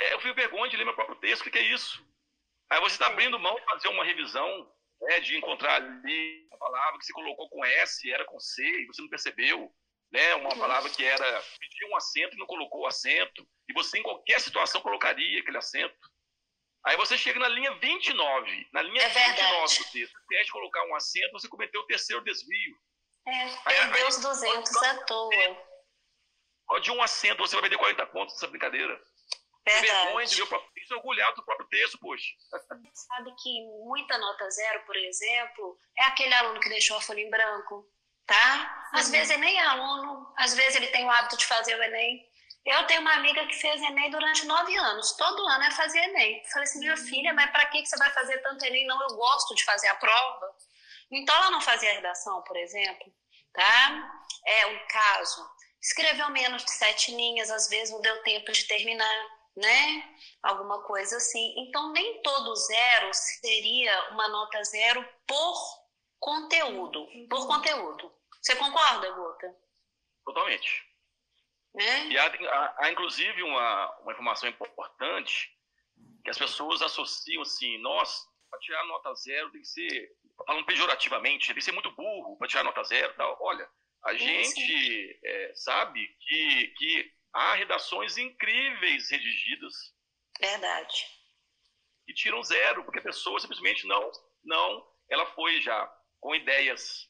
[0.02, 2.04] É, eu fico vergonha de ler meu próprio texto, o que, que é isso?
[2.72, 3.12] Aí você está é.
[3.12, 7.48] abrindo mão de fazer uma revisão, né, de encontrar ali uma palavra que você colocou
[7.50, 9.72] com S, era com C, e você não percebeu
[10.14, 10.36] né?
[10.36, 14.04] Uma palavra que era pedir um acento e não colocou o acento, e você em
[14.04, 15.98] qualquer situação colocaria aquele acento.
[16.86, 20.86] Aí você chega na linha 29, na linha é 29 do texto, você de colocar
[20.86, 22.78] um acento, você cometeu o terceiro desvio.
[23.26, 25.74] É, perdeu os 200 à toa.
[26.82, 29.02] De um acento, você vai perder 40 pontos nessa brincadeira.
[29.66, 29.88] Verdade.
[29.88, 32.28] Vergonha de ver o próprio, isso é orgulhado do próprio texto, poxa.
[32.94, 37.30] Sabe que muita nota zero, por exemplo, é aquele aluno que deixou a folha em
[37.30, 37.90] branco,
[38.26, 38.90] tá?
[38.94, 41.84] Às vezes ele nem é aluno, às vezes ele tem o hábito de fazer o
[41.84, 42.26] Enem.
[42.66, 45.12] Eu tenho uma amiga que fez Enem durante nove anos.
[45.14, 46.38] Todo ano é fazer Enem.
[46.38, 48.86] Eu falei assim, minha filha, mas para que você vai fazer tanto Enem?
[48.86, 50.56] Não, eu gosto de fazer a prova.
[51.12, 53.12] Então ela não fazia a redação, por exemplo,
[53.54, 54.12] tá?
[54.46, 55.46] É um caso.
[55.82, 60.16] Escreveu menos de sete linhas, às vezes não deu tempo de terminar, né?
[60.42, 61.54] Alguma coisa assim.
[61.58, 65.83] Então nem todo zero seria uma nota zero por
[66.24, 68.10] conteúdo, por conteúdo.
[68.42, 69.54] Você concorda, Guta?
[70.24, 70.86] Totalmente.
[71.78, 72.08] É?
[72.08, 75.52] E há, há, há, inclusive uma, uma informação importante
[76.24, 80.12] que as pessoas associam assim, nós, para tirar nota zero tem que ser,
[80.48, 83.14] falando pejorativamente, tem que ser muito burro para tirar nota zero.
[83.16, 83.38] Tal.
[83.42, 83.70] Olha,
[84.06, 89.74] a gente é, sabe que, que há redações incríveis redigidas.
[90.40, 91.06] Verdade.
[92.08, 94.10] E tiram zero, porque a pessoa simplesmente não,
[94.44, 95.92] não, ela foi já
[96.24, 97.10] com ideias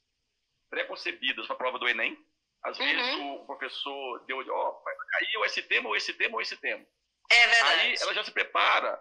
[0.72, 2.18] preconcebidas para a prova do Enem.
[2.64, 2.86] Às uhum.
[2.86, 6.42] vezes o professor deu, ó, oh, vai cair ou esse tema, ou esse tema, ou
[6.42, 6.84] esse tema.
[7.30, 7.82] É verdade.
[7.82, 9.00] Aí ela já se prepara,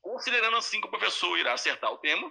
[0.00, 2.30] considerando assim que o professor irá acertar o tema,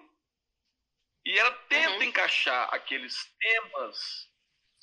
[1.25, 2.03] e ela tenta uhum.
[2.03, 4.29] encaixar aqueles temas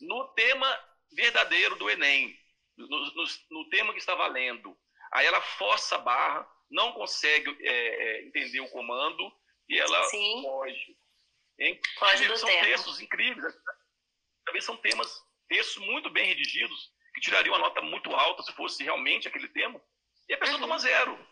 [0.02, 0.68] no tema
[1.12, 2.38] verdadeiro do Enem,
[2.76, 4.76] no, no, no, tema que está valendo.
[5.12, 9.32] Aí ela força a barra, não consegue é, é, entender o comando
[9.70, 10.42] e ela Sim.
[10.42, 11.00] foge.
[11.98, 12.62] Foge do são tema.
[12.62, 13.54] textos incríveis.
[14.44, 18.82] Talvez são temas, textos muito bem redigidos, que tirariam uma nota muito alta se fosse
[18.82, 19.80] realmente aquele tema,
[20.28, 20.62] e a pessoa uhum.
[20.62, 21.28] toma zero.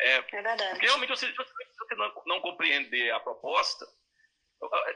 [0.00, 0.70] É, é verdade.
[0.70, 3.86] Porque realmente, você, se você não, não compreender a proposta,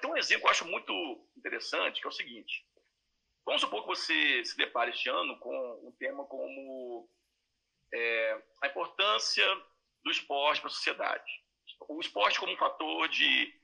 [0.01, 2.65] tem um exemplo que eu acho muito interessante, que é o seguinte.
[3.45, 7.09] Vamos supor que você se depare este ano com um tema como
[7.95, 9.47] é, a importância
[10.05, 11.45] do esporte para a sociedade.
[11.89, 13.55] O esporte como um fator de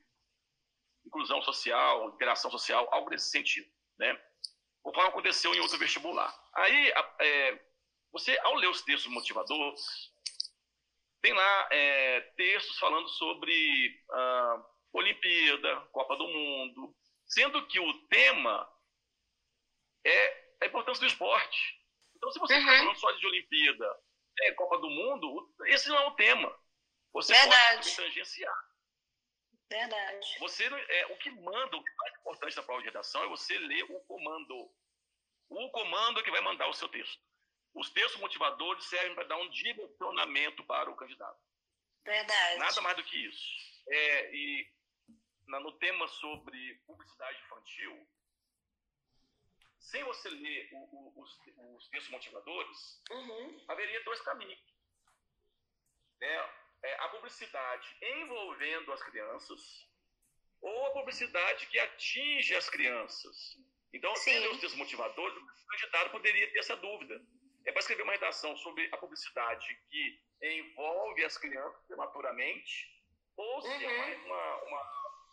[1.12, 3.70] inclusão social, interação social, algo nesse sentido.
[3.98, 4.18] Né?
[4.82, 6.34] Conforme aconteceu em outro vestibular.
[6.54, 7.60] Aí, é,
[8.10, 9.84] você, ao ler os textos motivadores,
[11.20, 16.96] tem lá é, textos falando sobre ah, Olimpíada, Copa do Mundo,
[17.26, 18.68] sendo que o tema
[20.04, 21.80] é a importância do esporte.
[22.16, 22.78] Então, se você está uhum.
[22.78, 24.00] falando só de Olimpíada,
[24.40, 26.52] é, Copa do Mundo, esse não é o tema.
[27.12, 27.76] Você Verdade.
[27.76, 28.71] pode tangenciar.
[29.72, 30.36] Verdade.
[30.38, 33.28] Você, é, o que manda, o que é mais importante na prova de redação é
[33.28, 34.70] você ler o comando.
[35.48, 37.22] O comando é que vai mandar o seu texto.
[37.74, 41.40] Os textos motivadores servem para dar um direcionamento para o candidato.
[42.04, 42.58] Verdade.
[42.58, 43.82] Nada mais do que isso.
[43.88, 44.70] É, e
[45.46, 48.08] na, no tema sobre publicidade infantil,
[49.78, 51.38] sem você ler o, o, os,
[51.76, 53.64] os, textos motivadores, uhum.
[53.68, 54.60] haveria dois caminhos.
[56.20, 56.61] Né?
[56.84, 59.60] É, a publicidade envolvendo as crianças
[60.60, 63.56] ou a publicidade que atinge as crianças.
[63.92, 67.20] Então, ler os textos motivadores, o candidato poderia ter essa dúvida.
[67.66, 72.88] É para escrever uma redação sobre a publicidade que envolve as crianças prematuramente,
[73.36, 73.84] ou se é uhum.
[73.84, 74.82] é uma, uma,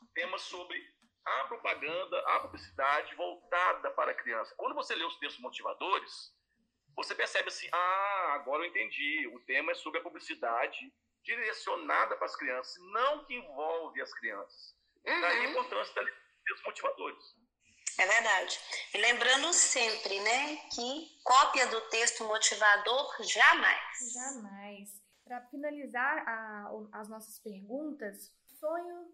[0.04, 0.80] um tema sobre
[1.26, 4.54] a propaganda, a publicidade voltada para a criança.
[4.56, 6.36] Quando você lê os textos motivadores,
[6.96, 9.28] você percebe assim: ah, agora eu entendi.
[9.28, 10.92] O tema é sobre a publicidade
[11.30, 14.76] direcionada para as crianças, não que envolve as crianças.
[15.06, 15.22] Uhum.
[15.22, 16.04] Daí a importância
[16.48, 17.24] dos motivadores.
[18.00, 18.60] É verdade.
[18.94, 24.14] E lembrando sempre, né, que cópia do texto motivador jamais.
[24.14, 24.90] Jamais.
[25.24, 29.14] Para finalizar a, as nossas perguntas, o sonho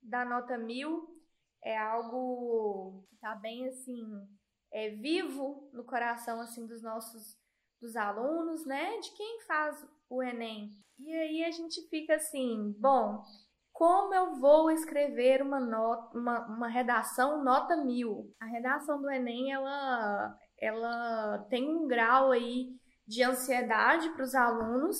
[0.00, 1.20] da nota mil
[1.64, 4.04] é algo que está bem assim,
[4.70, 7.36] é vivo no coração assim dos nossos
[7.80, 8.98] dos alunos, né?
[8.98, 10.70] De quem faz o Enem.
[10.98, 13.22] E aí a gente fica assim, bom,
[13.72, 18.34] como eu vou escrever uma nota, uma, uma redação nota mil?
[18.40, 22.70] A redação do Enem, ela, ela tem um grau aí
[23.06, 24.96] de ansiedade para os alunos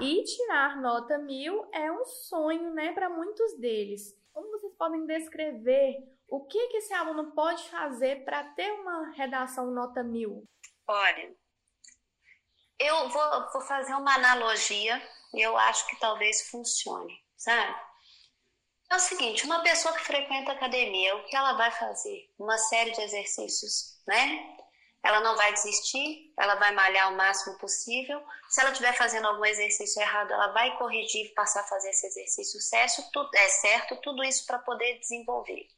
[0.00, 4.14] e tirar nota mil é um sonho, né, para muitos deles.
[4.32, 5.96] Como vocês podem descrever
[6.28, 10.44] o que, que esse aluno pode fazer para ter uma redação nota mil?
[10.86, 11.34] Olha,
[12.78, 15.02] eu vou, vou fazer uma analogia
[15.34, 17.74] e eu acho que talvez funcione, sabe?
[18.90, 22.32] É o seguinte, uma pessoa que frequenta academia, o que ela vai fazer?
[22.38, 24.56] Uma série de exercícios, né?
[25.02, 28.24] Ela não vai desistir, ela vai malhar o máximo possível.
[28.48, 32.60] Se ela estiver fazendo algum exercício errado, ela vai corrigir passar a fazer esse exercício
[32.60, 35.68] certo, tudo, é certo, tudo isso para poder desenvolver.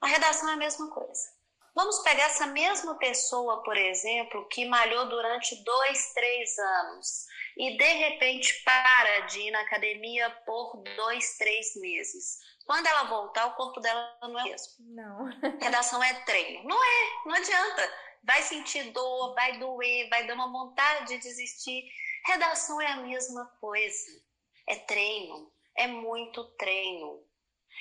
[0.00, 1.33] A redação é a mesma coisa.
[1.74, 7.92] Vamos pegar essa mesma pessoa, por exemplo, que malhou durante dois, três anos e de
[7.94, 12.38] repente para de ir na academia por dois, três meses.
[12.64, 14.72] Quando ela voltar, o corpo dela não é o mesmo.
[14.80, 15.24] Não.
[15.60, 16.64] Redação é treino.
[16.64, 21.84] Não é, não adianta vai sentir dor, vai doer, vai dar uma vontade de desistir.
[22.26, 24.22] Redação é a mesma coisa.
[24.66, 27.22] É treino, é muito treino.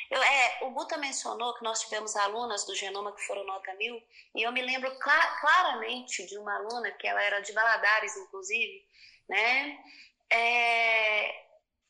[0.10, 4.01] Eu, é, o Guta mencionou que nós tivemos alunas do Genoma que foram nota mil,
[4.36, 8.86] e eu me lembro cl claramente de uma aluna, que ela era de Valadares, inclusive,
[9.28, 9.80] né?
[10.30, 11.43] É,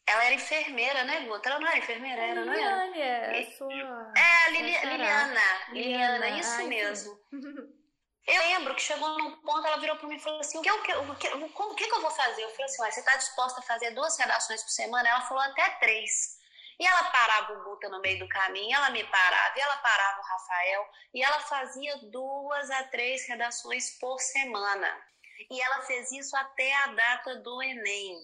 [0.05, 1.49] ela era enfermeira, né, Guta?
[1.49, 2.85] Ela não era enfermeira, era, não era?
[2.85, 4.13] Liliane, é, sua...
[4.17, 7.19] é Lili Liliana, Liliana, isso Ai, mesmo.
[8.25, 10.71] Eu lembro que chegou num ponto, ela virou para mim e falou assim: o que,
[10.71, 12.41] o que, o que, o que, que eu vou fazer?
[12.41, 15.09] Eu falei assim: você está disposta a fazer duas redações por semana?
[15.09, 16.39] Ela falou até três.
[16.79, 20.19] E ela parava o Guta no meio do caminho, ela me parava, e ela parava
[20.19, 25.01] o Rafael, e ela fazia duas a três redações por semana.
[25.49, 28.17] E ela fez isso até a data do Enem.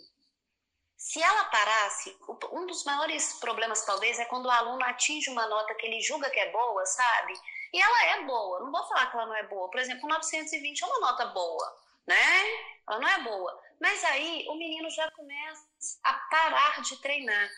[0.97, 2.18] Se ela parasse,
[2.52, 6.30] um dos maiores problemas talvez é quando o aluno atinge uma nota que ele julga
[6.30, 7.34] que é boa, sabe?
[7.72, 9.70] E ela é boa, não vou falar que ela não é boa.
[9.70, 12.43] Por exemplo, 920 é uma nota boa, né?
[12.88, 13.62] Ela não é boa.
[13.80, 15.64] Mas aí o menino já começa
[16.04, 17.50] a parar de treinar.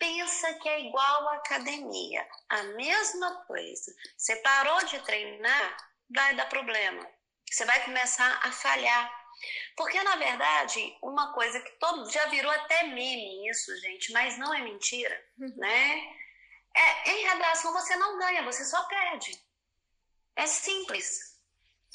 [0.00, 3.94] Pensa que é igual à academia, a mesma coisa.
[4.16, 5.76] Você parou de treinar,
[6.08, 7.06] vai dar problema.
[7.48, 9.20] Você vai começar a falhar.
[9.76, 14.54] Porque, na verdade, uma coisa que todo já virou até meme isso, gente, mas não
[14.54, 15.54] é mentira, uhum.
[15.56, 16.16] né?
[16.74, 19.38] É, em redação você não ganha, você só perde.
[20.34, 21.29] É simples.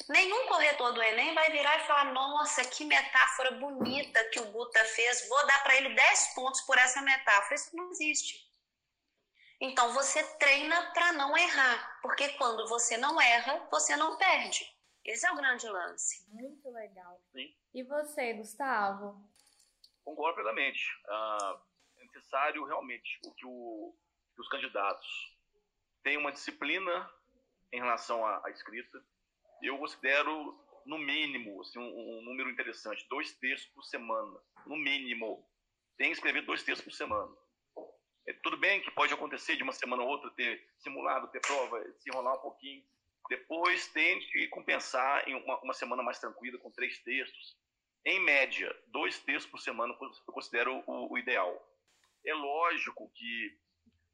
[0.08, 4.84] Nenhum corretor do Enem vai virar e falar: nossa, que metáfora bonita que o Guta
[4.84, 7.54] fez, vou dar para ele 10 pontos por essa metáfora.
[7.54, 8.46] Isso não existe.
[9.60, 14.70] Então você treina para não errar, porque quando você não erra, você não perde.
[15.04, 16.28] Esse é o grande lance.
[16.28, 17.22] Muito legal.
[17.32, 17.54] Sim.
[17.72, 19.24] E você, Gustavo?
[20.04, 20.84] Concordo plenamente.
[21.08, 21.60] Ah,
[21.98, 23.96] é necessário realmente que, o,
[24.34, 25.06] que os candidatos
[26.02, 27.10] tenham uma disciplina
[27.72, 29.02] em relação à, à escrita.
[29.62, 34.38] Eu considero, no mínimo, assim, um, um, número interessante, dois textos por semana.
[34.66, 35.46] No mínimo.
[35.96, 37.34] Tem que escrever dois textos por semana.
[38.26, 41.82] É, tudo bem que pode acontecer de uma semana ou outra ter simulado, ter prova,
[41.98, 42.84] se enrolar um pouquinho
[43.28, 47.56] depois tente compensar em uma, uma semana mais tranquila com três textos.
[48.04, 51.60] Em média, dois textos por semana eu considero o, o ideal.
[52.24, 53.58] É lógico que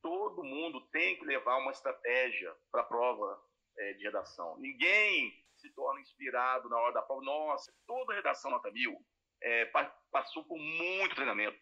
[0.00, 3.40] todo mundo tem que levar uma estratégia para a prova
[3.78, 4.58] é, de redação.
[4.58, 7.22] Ninguém se torna inspirado na hora da prova.
[7.22, 8.96] Nossa, toda redação nota mil
[9.42, 9.70] é,
[10.10, 11.58] passou por muito treinamento.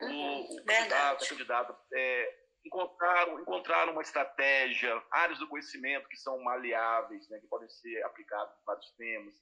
[0.00, 6.16] Uhum, o, o candidato, a candidata é, encontraram, encontraram uma estratégia, áreas do conhecimento que
[6.16, 9.34] são maleáveis, né, que podem ser aplicados em vários temas.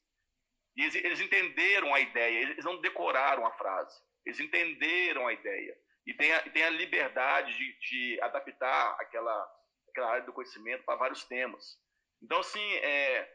[0.77, 5.77] E eles, eles entenderam a ideia, eles não decoraram a frase, eles entenderam a ideia.
[6.07, 9.53] E tem a, tem a liberdade de, de adaptar aquela,
[9.89, 11.79] aquela área do conhecimento para vários temas.
[12.23, 13.33] Então, assim, é,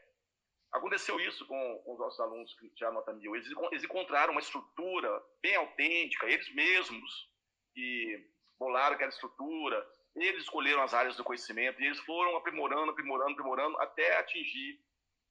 [0.72, 3.34] aconteceu isso com, com, os nossos alunos que já nota mil.
[3.34, 7.28] Eles, eles encontraram uma estrutura bem autêntica, eles mesmos,
[7.74, 13.32] que bolaram aquela estrutura, eles escolheram as áreas do conhecimento e eles foram aprimorando, aprimorando,
[13.32, 14.80] aprimorando até atingir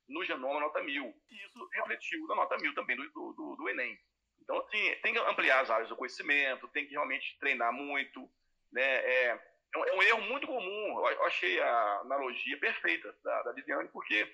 [0.08, 1.14] no genoma nota mil.
[1.30, 3.98] E isso refletiu na nota mil também do, do, do Enem.
[4.42, 8.30] Então, assim, tem que ampliar as áreas do conhecimento, tem que realmente treinar muito.
[8.72, 8.84] Né?
[8.84, 11.10] É, é, um, é um erro muito comum.
[11.10, 14.34] Eu, achei a analogia perfeita da, da Viviane, porque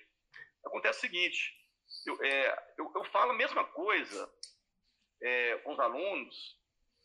[0.64, 1.54] acontece o seguinte:
[2.06, 4.32] eu, é, eu, eu falo a mesma coisa
[5.20, 6.60] é, com os alunos.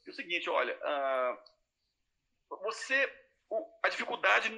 [0.05, 3.13] É o seguinte, olha, uh, você,
[3.83, 4.49] a dificuldade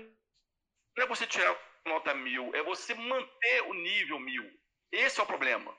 [0.96, 1.58] não é você tirar
[1.88, 4.48] nota mil, é você manter o nível mil.
[4.92, 5.76] Esse é o problema.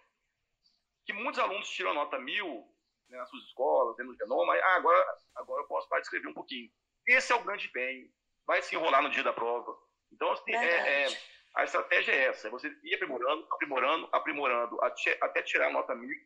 [1.07, 2.68] Que muitos alunos tiram nota mil
[3.09, 6.34] né, nas suas escolas, no genoma, ah, agora, agora eu posso parar de escrever um
[6.34, 6.70] pouquinho.
[7.07, 8.12] Esse é o grande bem.
[8.46, 9.76] Vai se enrolar no dia da prova.
[10.12, 11.18] Então, assim, é, é,
[11.55, 16.16] a estratégia é essa: é você ir aprimorando, aprimorando, aprimorando, até, tirar a nota mil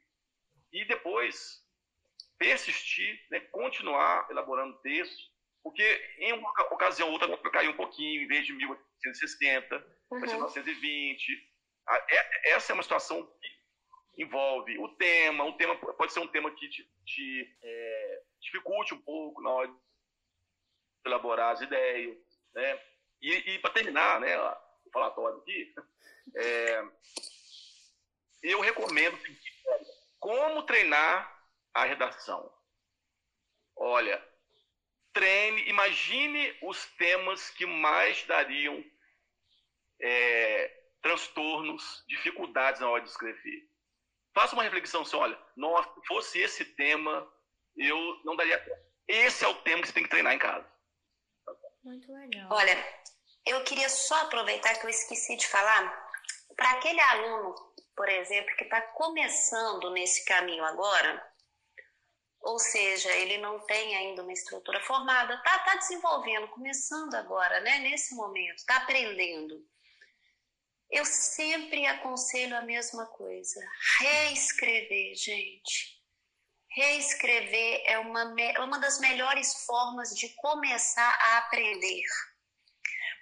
[0.72, 1.62] e depois
[2.38, 8.22] persistir, né, continuar elaborando textos porque em uma ocasião ou outra vai cair um pouquinho,
[8.22, 9.76] em vez de 1860,
[10.10, 10.20] uhum.
[10.20, 11.50] vai ser 1920.
[11.88, 16.50] É, essa é uma situação que envolve o tema, o tema pode ser um tema
[16.50, 19.74] que te, te é, dificulte um pouco na hora
[21.04, 22.16] elaborar as ideias,
[22.54, 22.80] né?
[23.20, 25.74] E, e para terminar, né, o falatório aqui,
[26.36, 26.84] é,
[28.42, 29.18] eu recomendo
[30.18, 31.32] como treinar
[31.72, 32.52] a redação.
[33.76, 34.22] Olha,
[35.12, 38.84] treine, imagine os temas que mais dariam
[40.00, 43.68] é, transtornos, dificuldades na hora de escrever.
[44.34, 47.30] Faça uma reflexão assim, olha, nossa, se fosse esse tema,
[47.76, 48.62] eu não daria
[49.06, 50.73] Esse é o tema que você tem que treinar em casa.
[51.84, 52.48] Muito legal.
[52.50, 53.02] Olha,
[53.46, 56.10] eu queria só aproveitar que eu esqueci de falar,
[56.56, 57.54] para aquele aluno,
[57.94, 61.34] por exemplo, que está começando nesse caminho agora,
[62.40, 67.78] ou seja, ele não tem ainda uma estrutura formada, está tá desenvolvendo, começando agora, né,
[67.80, 69.66] nesse momento, está aprendendo.
[70.90, 73.60] Eu sempre aconselho a mesma coisa:
[73.98, 76.03] reescrever, gente.
[76.74, 82.02] Reescrever é uma, é uma das melhores formas de começar a aprender.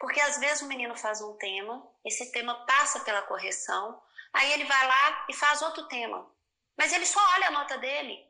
[0.00, 4.64] Porque às vezes o menino faz um tema, esse tema passa pela correção, aí ele
[4.64, 6.28] vai lá e faz outro tema.
[6.76, 8.26] Mas ele só olha a nota dele,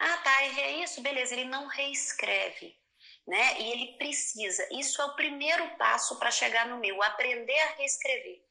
[0.00, 1.34] ah, tá, errei isso, beleza.
[1.34, 2.74] Ele não reescreve.
[3.26, 3.60] né?
[3.60, 4.66] E ele precisa.
[4.72, 8.42] Isso é o primeiro passo para chegar no meu, aprender a reescrever.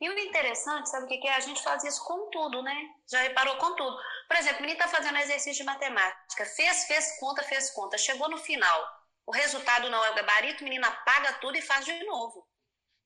[0.00, 1.34] E o interessante, sabe o que é?
[1.34, 2.76] A gente faz isso com tudo, né?
[3.08, 3.96] Já reparou com tudo.
[4.32, 8.30] Por exemplo, o menino está fazendo exercício de matemática, fez, fez conta, fez conta, chegou
[8.30, 8.88] no final,
[9.26, 12.48] o resultado não é o gabarito, o menino apaga tudo e faz de novo.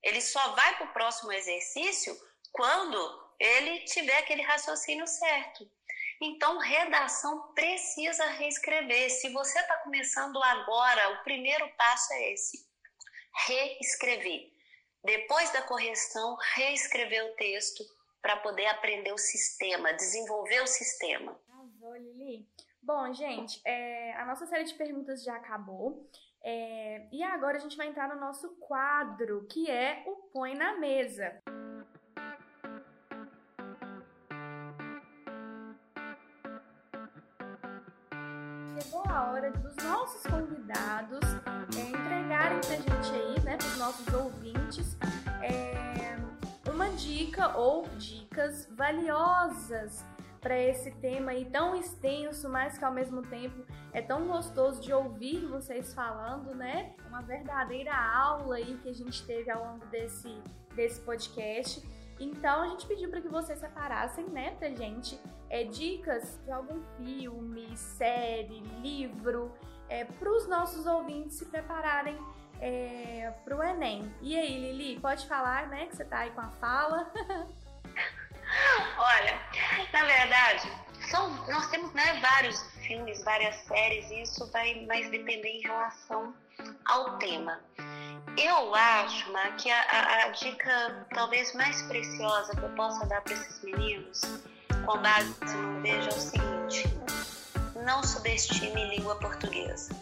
[0.04, 2.16] Ele só vai para o próximo exercício
[2.52, 2.96] quando
[3.40, 5.68] ele tiver aquele raciocínio certo.
[6.22, 9.10] Então, redação precisa reescrever.
[9.10, 12.64] Se você está começando agora, o primeiro passo é esse:
[13.48, 14.52] reescrever.
[15.02, 17.95] Depois da correção, reescrever o texto
[18.26, 21.38] para poder aprender o sistema, desenvolver o sistema.
[21.48, 22.44] Arrasou, Lili.
[22.82, 26.10] Bom, gente, é, a nossa série de perguntas já acabou.
[26.42, 30.76] É, e agora a gente vai entrar no nosso quadro, que é o Põe na
[30.76, 31.40] Mesa.
[38.82, 41.20] Chegou a hora dos nossos convidados
[41.76, 44.96] é, entregarem pra gente aí, né, pros nossos ouvintes,
[45.40, 45.95] é,
[46.96, 50.02] dica ou dicas valiosas
[50.40, 54.92] para esse tema aí tão extenso, mas que ao mesmo tempo é tão gostoso de
[54.92, 56.94] ouvir vocês falando, né?
[57.08, 60.40] Uma verdadeira aula aí que a gente teve ao longo desse,
[60.74, 61.82] desse podcast.
[62.18, 65.20] Então a gente pediu para que vocês separassem, né, pra gente,
[65.50, 69.52] é, dicas de algum filme, série, livro,
[69.88, 72.16] é, para os nossos ouvintes se prepararem
[72.60, 74.12] é, o Enem.
[74.20, 77.10] E aí, Lili, pode falar, né, que você tá aí com a fala?
[78.98, 79.40] Olha,
[79.92, 80.70] na verdade,
[81.10, 86.34] são, nós temos né, vários filmes, várias séries, e isso vai mais depender em relação
[86.84, 87.60] ao tema.
[88.36, 93.22] Eu acho né, que a, a, a dica talvez mais preciosa que eu possa dar
[93.22, 94.20] para esses meninos,
[94.84, 96.84] com base no vejo, é o seguinte:
[97.84, 99.94] não subestime língua portuguesa.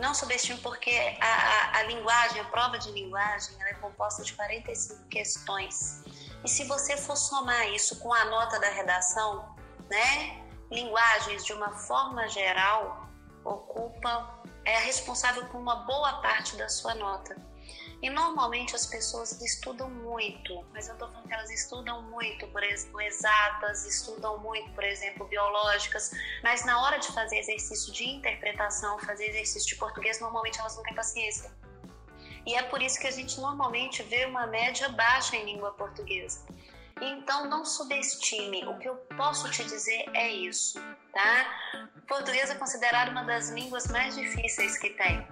[0.00, 0.90] Não subestime porque
[1.20, 6.02] a, a, a linguagem, a prova de linguagem, é composta de 45 questões
[6.44, 9.54] e se você for somar isso com a nota da redação,
[9.90, 10.42] né?
[10.70, 13.08] Linguagens de uma forma geral
[13.44, 17.36] ocupa é responsável por uma boa parte da sua nota.
[18.02, 22.62] E normalmente as pessoas estudam muito, mas eu estou falando que elas estudam muito, por
[22.62, 26.10] exemplo, exatas, estudam muito, por exemplo, biológicas,
[26.42, 30.82] mas na hora de fazer exercício de interpretação, fazer exercício de português, normalmente elas não
[30.82, 31.50] têm paciência
[32.46, 36.44] e é por isso que a gente normalmente vê uma média baixa em língua portuguesa.
[37.00, 38.64] Então, não subestime.
[38.66, 40.78] O que eu posso te dizer é isso,
[41.12, 41.88] tá?
[41.96, 45.26] O português é considerado uma das línguas mais difíceis que tem.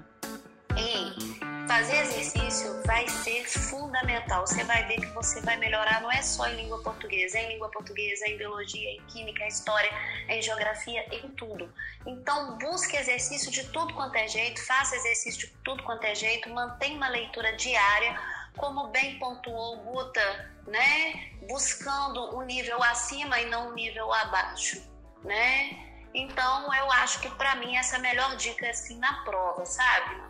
[0.76, 4.46] E fazer exercício vai ser fundamental.
[4.46, 7.48] Você vai ver que você vai melhorar não é só em língua portuguesa, é em
[7.52, 9.90] língua portuguesa, é em biologia, é em química, em história,
[10.28, 11.70] é em geografia, em tudo.
[12.06, 16.48] Então, busque exercício de tudo quanto é jeito, faça exercício de tudo quanto é jeito,
[16.48, 18.18] mantenha uma leitura diária,
[18.56, 21.32] como bem pontuou Guta, né?
[21.46, 24.82] Buscando um nível acima e não um nível abaixo,
[25.22, 25.76] né?
[26.14, 30.27] Então, eu acho que para mim essa é a melhor dica assim na prova, sabe?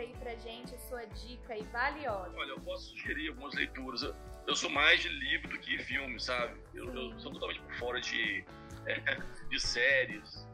[0.00, 2.32] Aí pra gente a sua dica aí valiosa.
[2.36, 4.02] Olha, eu posso sugerir algumas leituras.
[4.46, 6.58] Eu sou mais de livro do que filme, sabe?
[6.74, 8.44] Eu, eu sou totalmente por fora de,
[8.86, 9.16] é,
[9.48, 10.48] de séries.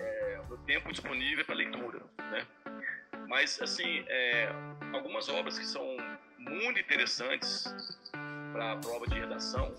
[0.00, 2.46] É, o tempo disponível é para leitura, né?
[3.28, 4.48] Mas, assim, é,
[4.92, 5.84] algumas obras que são
[6.38, 7.64] muito interessantes
[8.52, 9.74] para a prova de redação,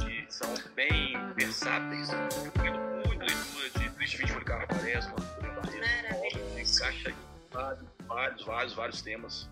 [0.00, 2.10] que são bem versáteis.
[2.10, 7.14] Eu recomendo muito leitura de Triste Fim de Policarpo Quaresma, Barreto, encaixa
[7.50, 9.48] vários, vários, vários, vários temas.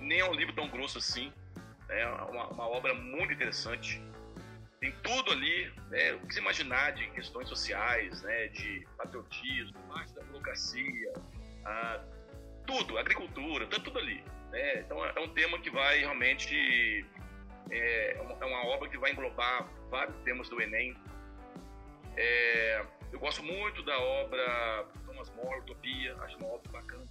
[0.00, 1.32] Nem é um livro tão grosso assim.
[1.88, 4.02] É uma, uma obra muito interessante.
[4.80, 10.12] Tem tudo ali, né, o que se imaginar de questões sociais, né, de patriotismo, parte
[10.14, 11.12] da burocracia,
[11.64, 12.00] ah,
[12.66, 14.24] tudo, agricultura, tá tudo ali.
[14.50, 14.80] Né?
[14.80, 17.06] Então é um tema que vai realmente
[17.70, 20.96] é, é é uma obra que vai englobar vários temas do Enem.
[22.16, 27.06] É, eu gosto muito da obra Thomas More, Utopia, acho uma obra bacana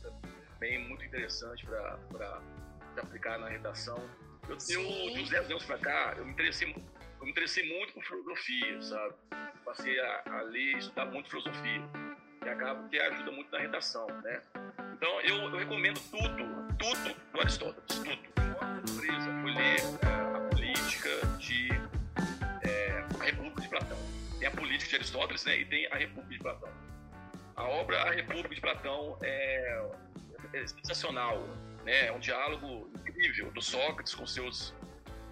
[0.62, 2.40] também, muito interessante para
[3.02, 3.98] aplicar na redação.
[4.48, 7.94] Eu, eu, de uns 10 anos para cá, eu me interessei, eu me interessei muito
[7.94, 9.16] por filosofia, sabe?
[9.66, 11.82] Passei a, a ler estudar muito filosofia,
[12.44, 14.42] que acaba que ajuda muito na redação, né?
[14.94, 18.12] Então, eu, eu recomendo tudo, tudo do Aristóteles, tudo.
[18.62, 21.10] Uma surpresa foi ler é, a política
[21.40, 21.70] de
[22.62, 23.98] é, a República de Platão.
[24.38, 25.58] Tem a política de Aristóteles, né?
[25.58, 26.70] E tem a República de Platão.
[27.56, 29.92] A obra A República de Platão é,
[30.54, 31.40] é sensacional,
[31.84, 32.08] né?
[32.08, 34.74] É um diálogo incrível do Sócrates com seus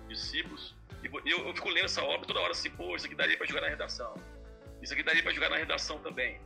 [0.08, 0.76] discípulos.
[1.04, 3.48] E eu, eu fico lendo essa obra toda hora assim, pô, isso aqui daria para
[3.48, 4.16] jogar na redação.
[4.82, 6.40] Isso aqui daria para jogar na redação também.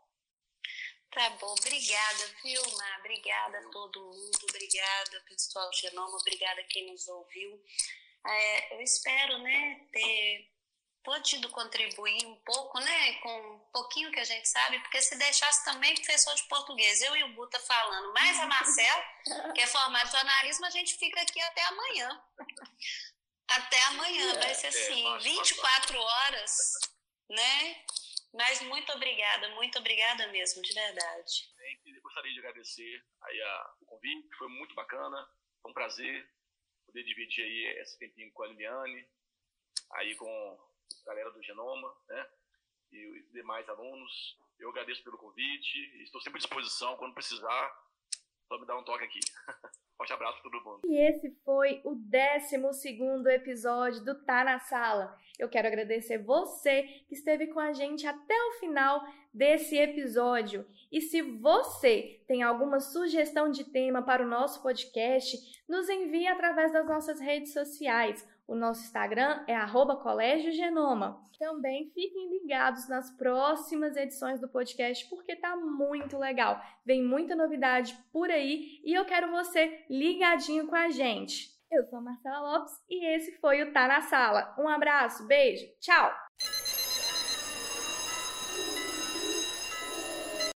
[1.11, 2.99] Tá bom, obrigada, Vilma.
[3.01, 7.61] Obrigada a todo mundo, obrigada, pessoal do Genoma, obrigada quem nos ouviu.
[8.24, 10.49] É, eu espero, né, ter
[11.09, 15.64] podido contribuir um pouco, né, com um pouquinho que a gente sabe, porque se deixasse
[15.64, 19.04] também professor de português, eu e o Buta falando, mais a Marcela,
[19.54, 22.24] que é formado em jornalismo, a gente fica aqui até amanhã.
[23.48, 26.72] Até amanhã, vai ser é, assim, 24 horas,
[27.30, 27.84] né?
[28.34, 31.48] Mas muito obrigada, muito obrigada mesmo, de verdade.
[31.86, 35.26] Eu gostaria de agradecer aí a, o convite, foi muito bacana,
[35.62, 36.30] foi um prazer
[36.84, 39.09] poder dividir aí esse tempinho com a Liliane,
[39.94, 40.68] aí com
[41.05, 42.26] galera do Genoma, né?
[42.93, 44.39] E os demais alunos.
[44.59, 47.72] Eu agradeço pelo convite, estou sempre à disposição quando precisar,
[48.49, 49.20] só me dar um toque aqui.
[49.99, 50.80] Forte abraço para todo mundo.
[50.84, 52.55] E esse foi o 12
[53.34, 55.18] episódio do Tá na Sala.
[55.36, 60.64] Eu quero agradecer você que esteve com a gente até o final desse episódio.
[60.91, 65.36] E se você tem alguma sugestão de tema para o nosso podcast,
[65.68, 68.26] nos envie através das nossas redes sociais.
[68.49, 69.55] O nosso Instagram é
[69.96, 71.22] Colégio Genoma.
[71.38, 76.59] Também fiquem ligados nas próximas edições do podcast, porque tá muito legal.
[76.82, 81.51] Vem muita novidade por aí e eu quero você ligadinho com a gente.
[81.70, 84.57] Eu sou a Marcela Lopes e esse foi o Tá na Sala.
[84.59, 86.28] Um abraço, beijo, tchau!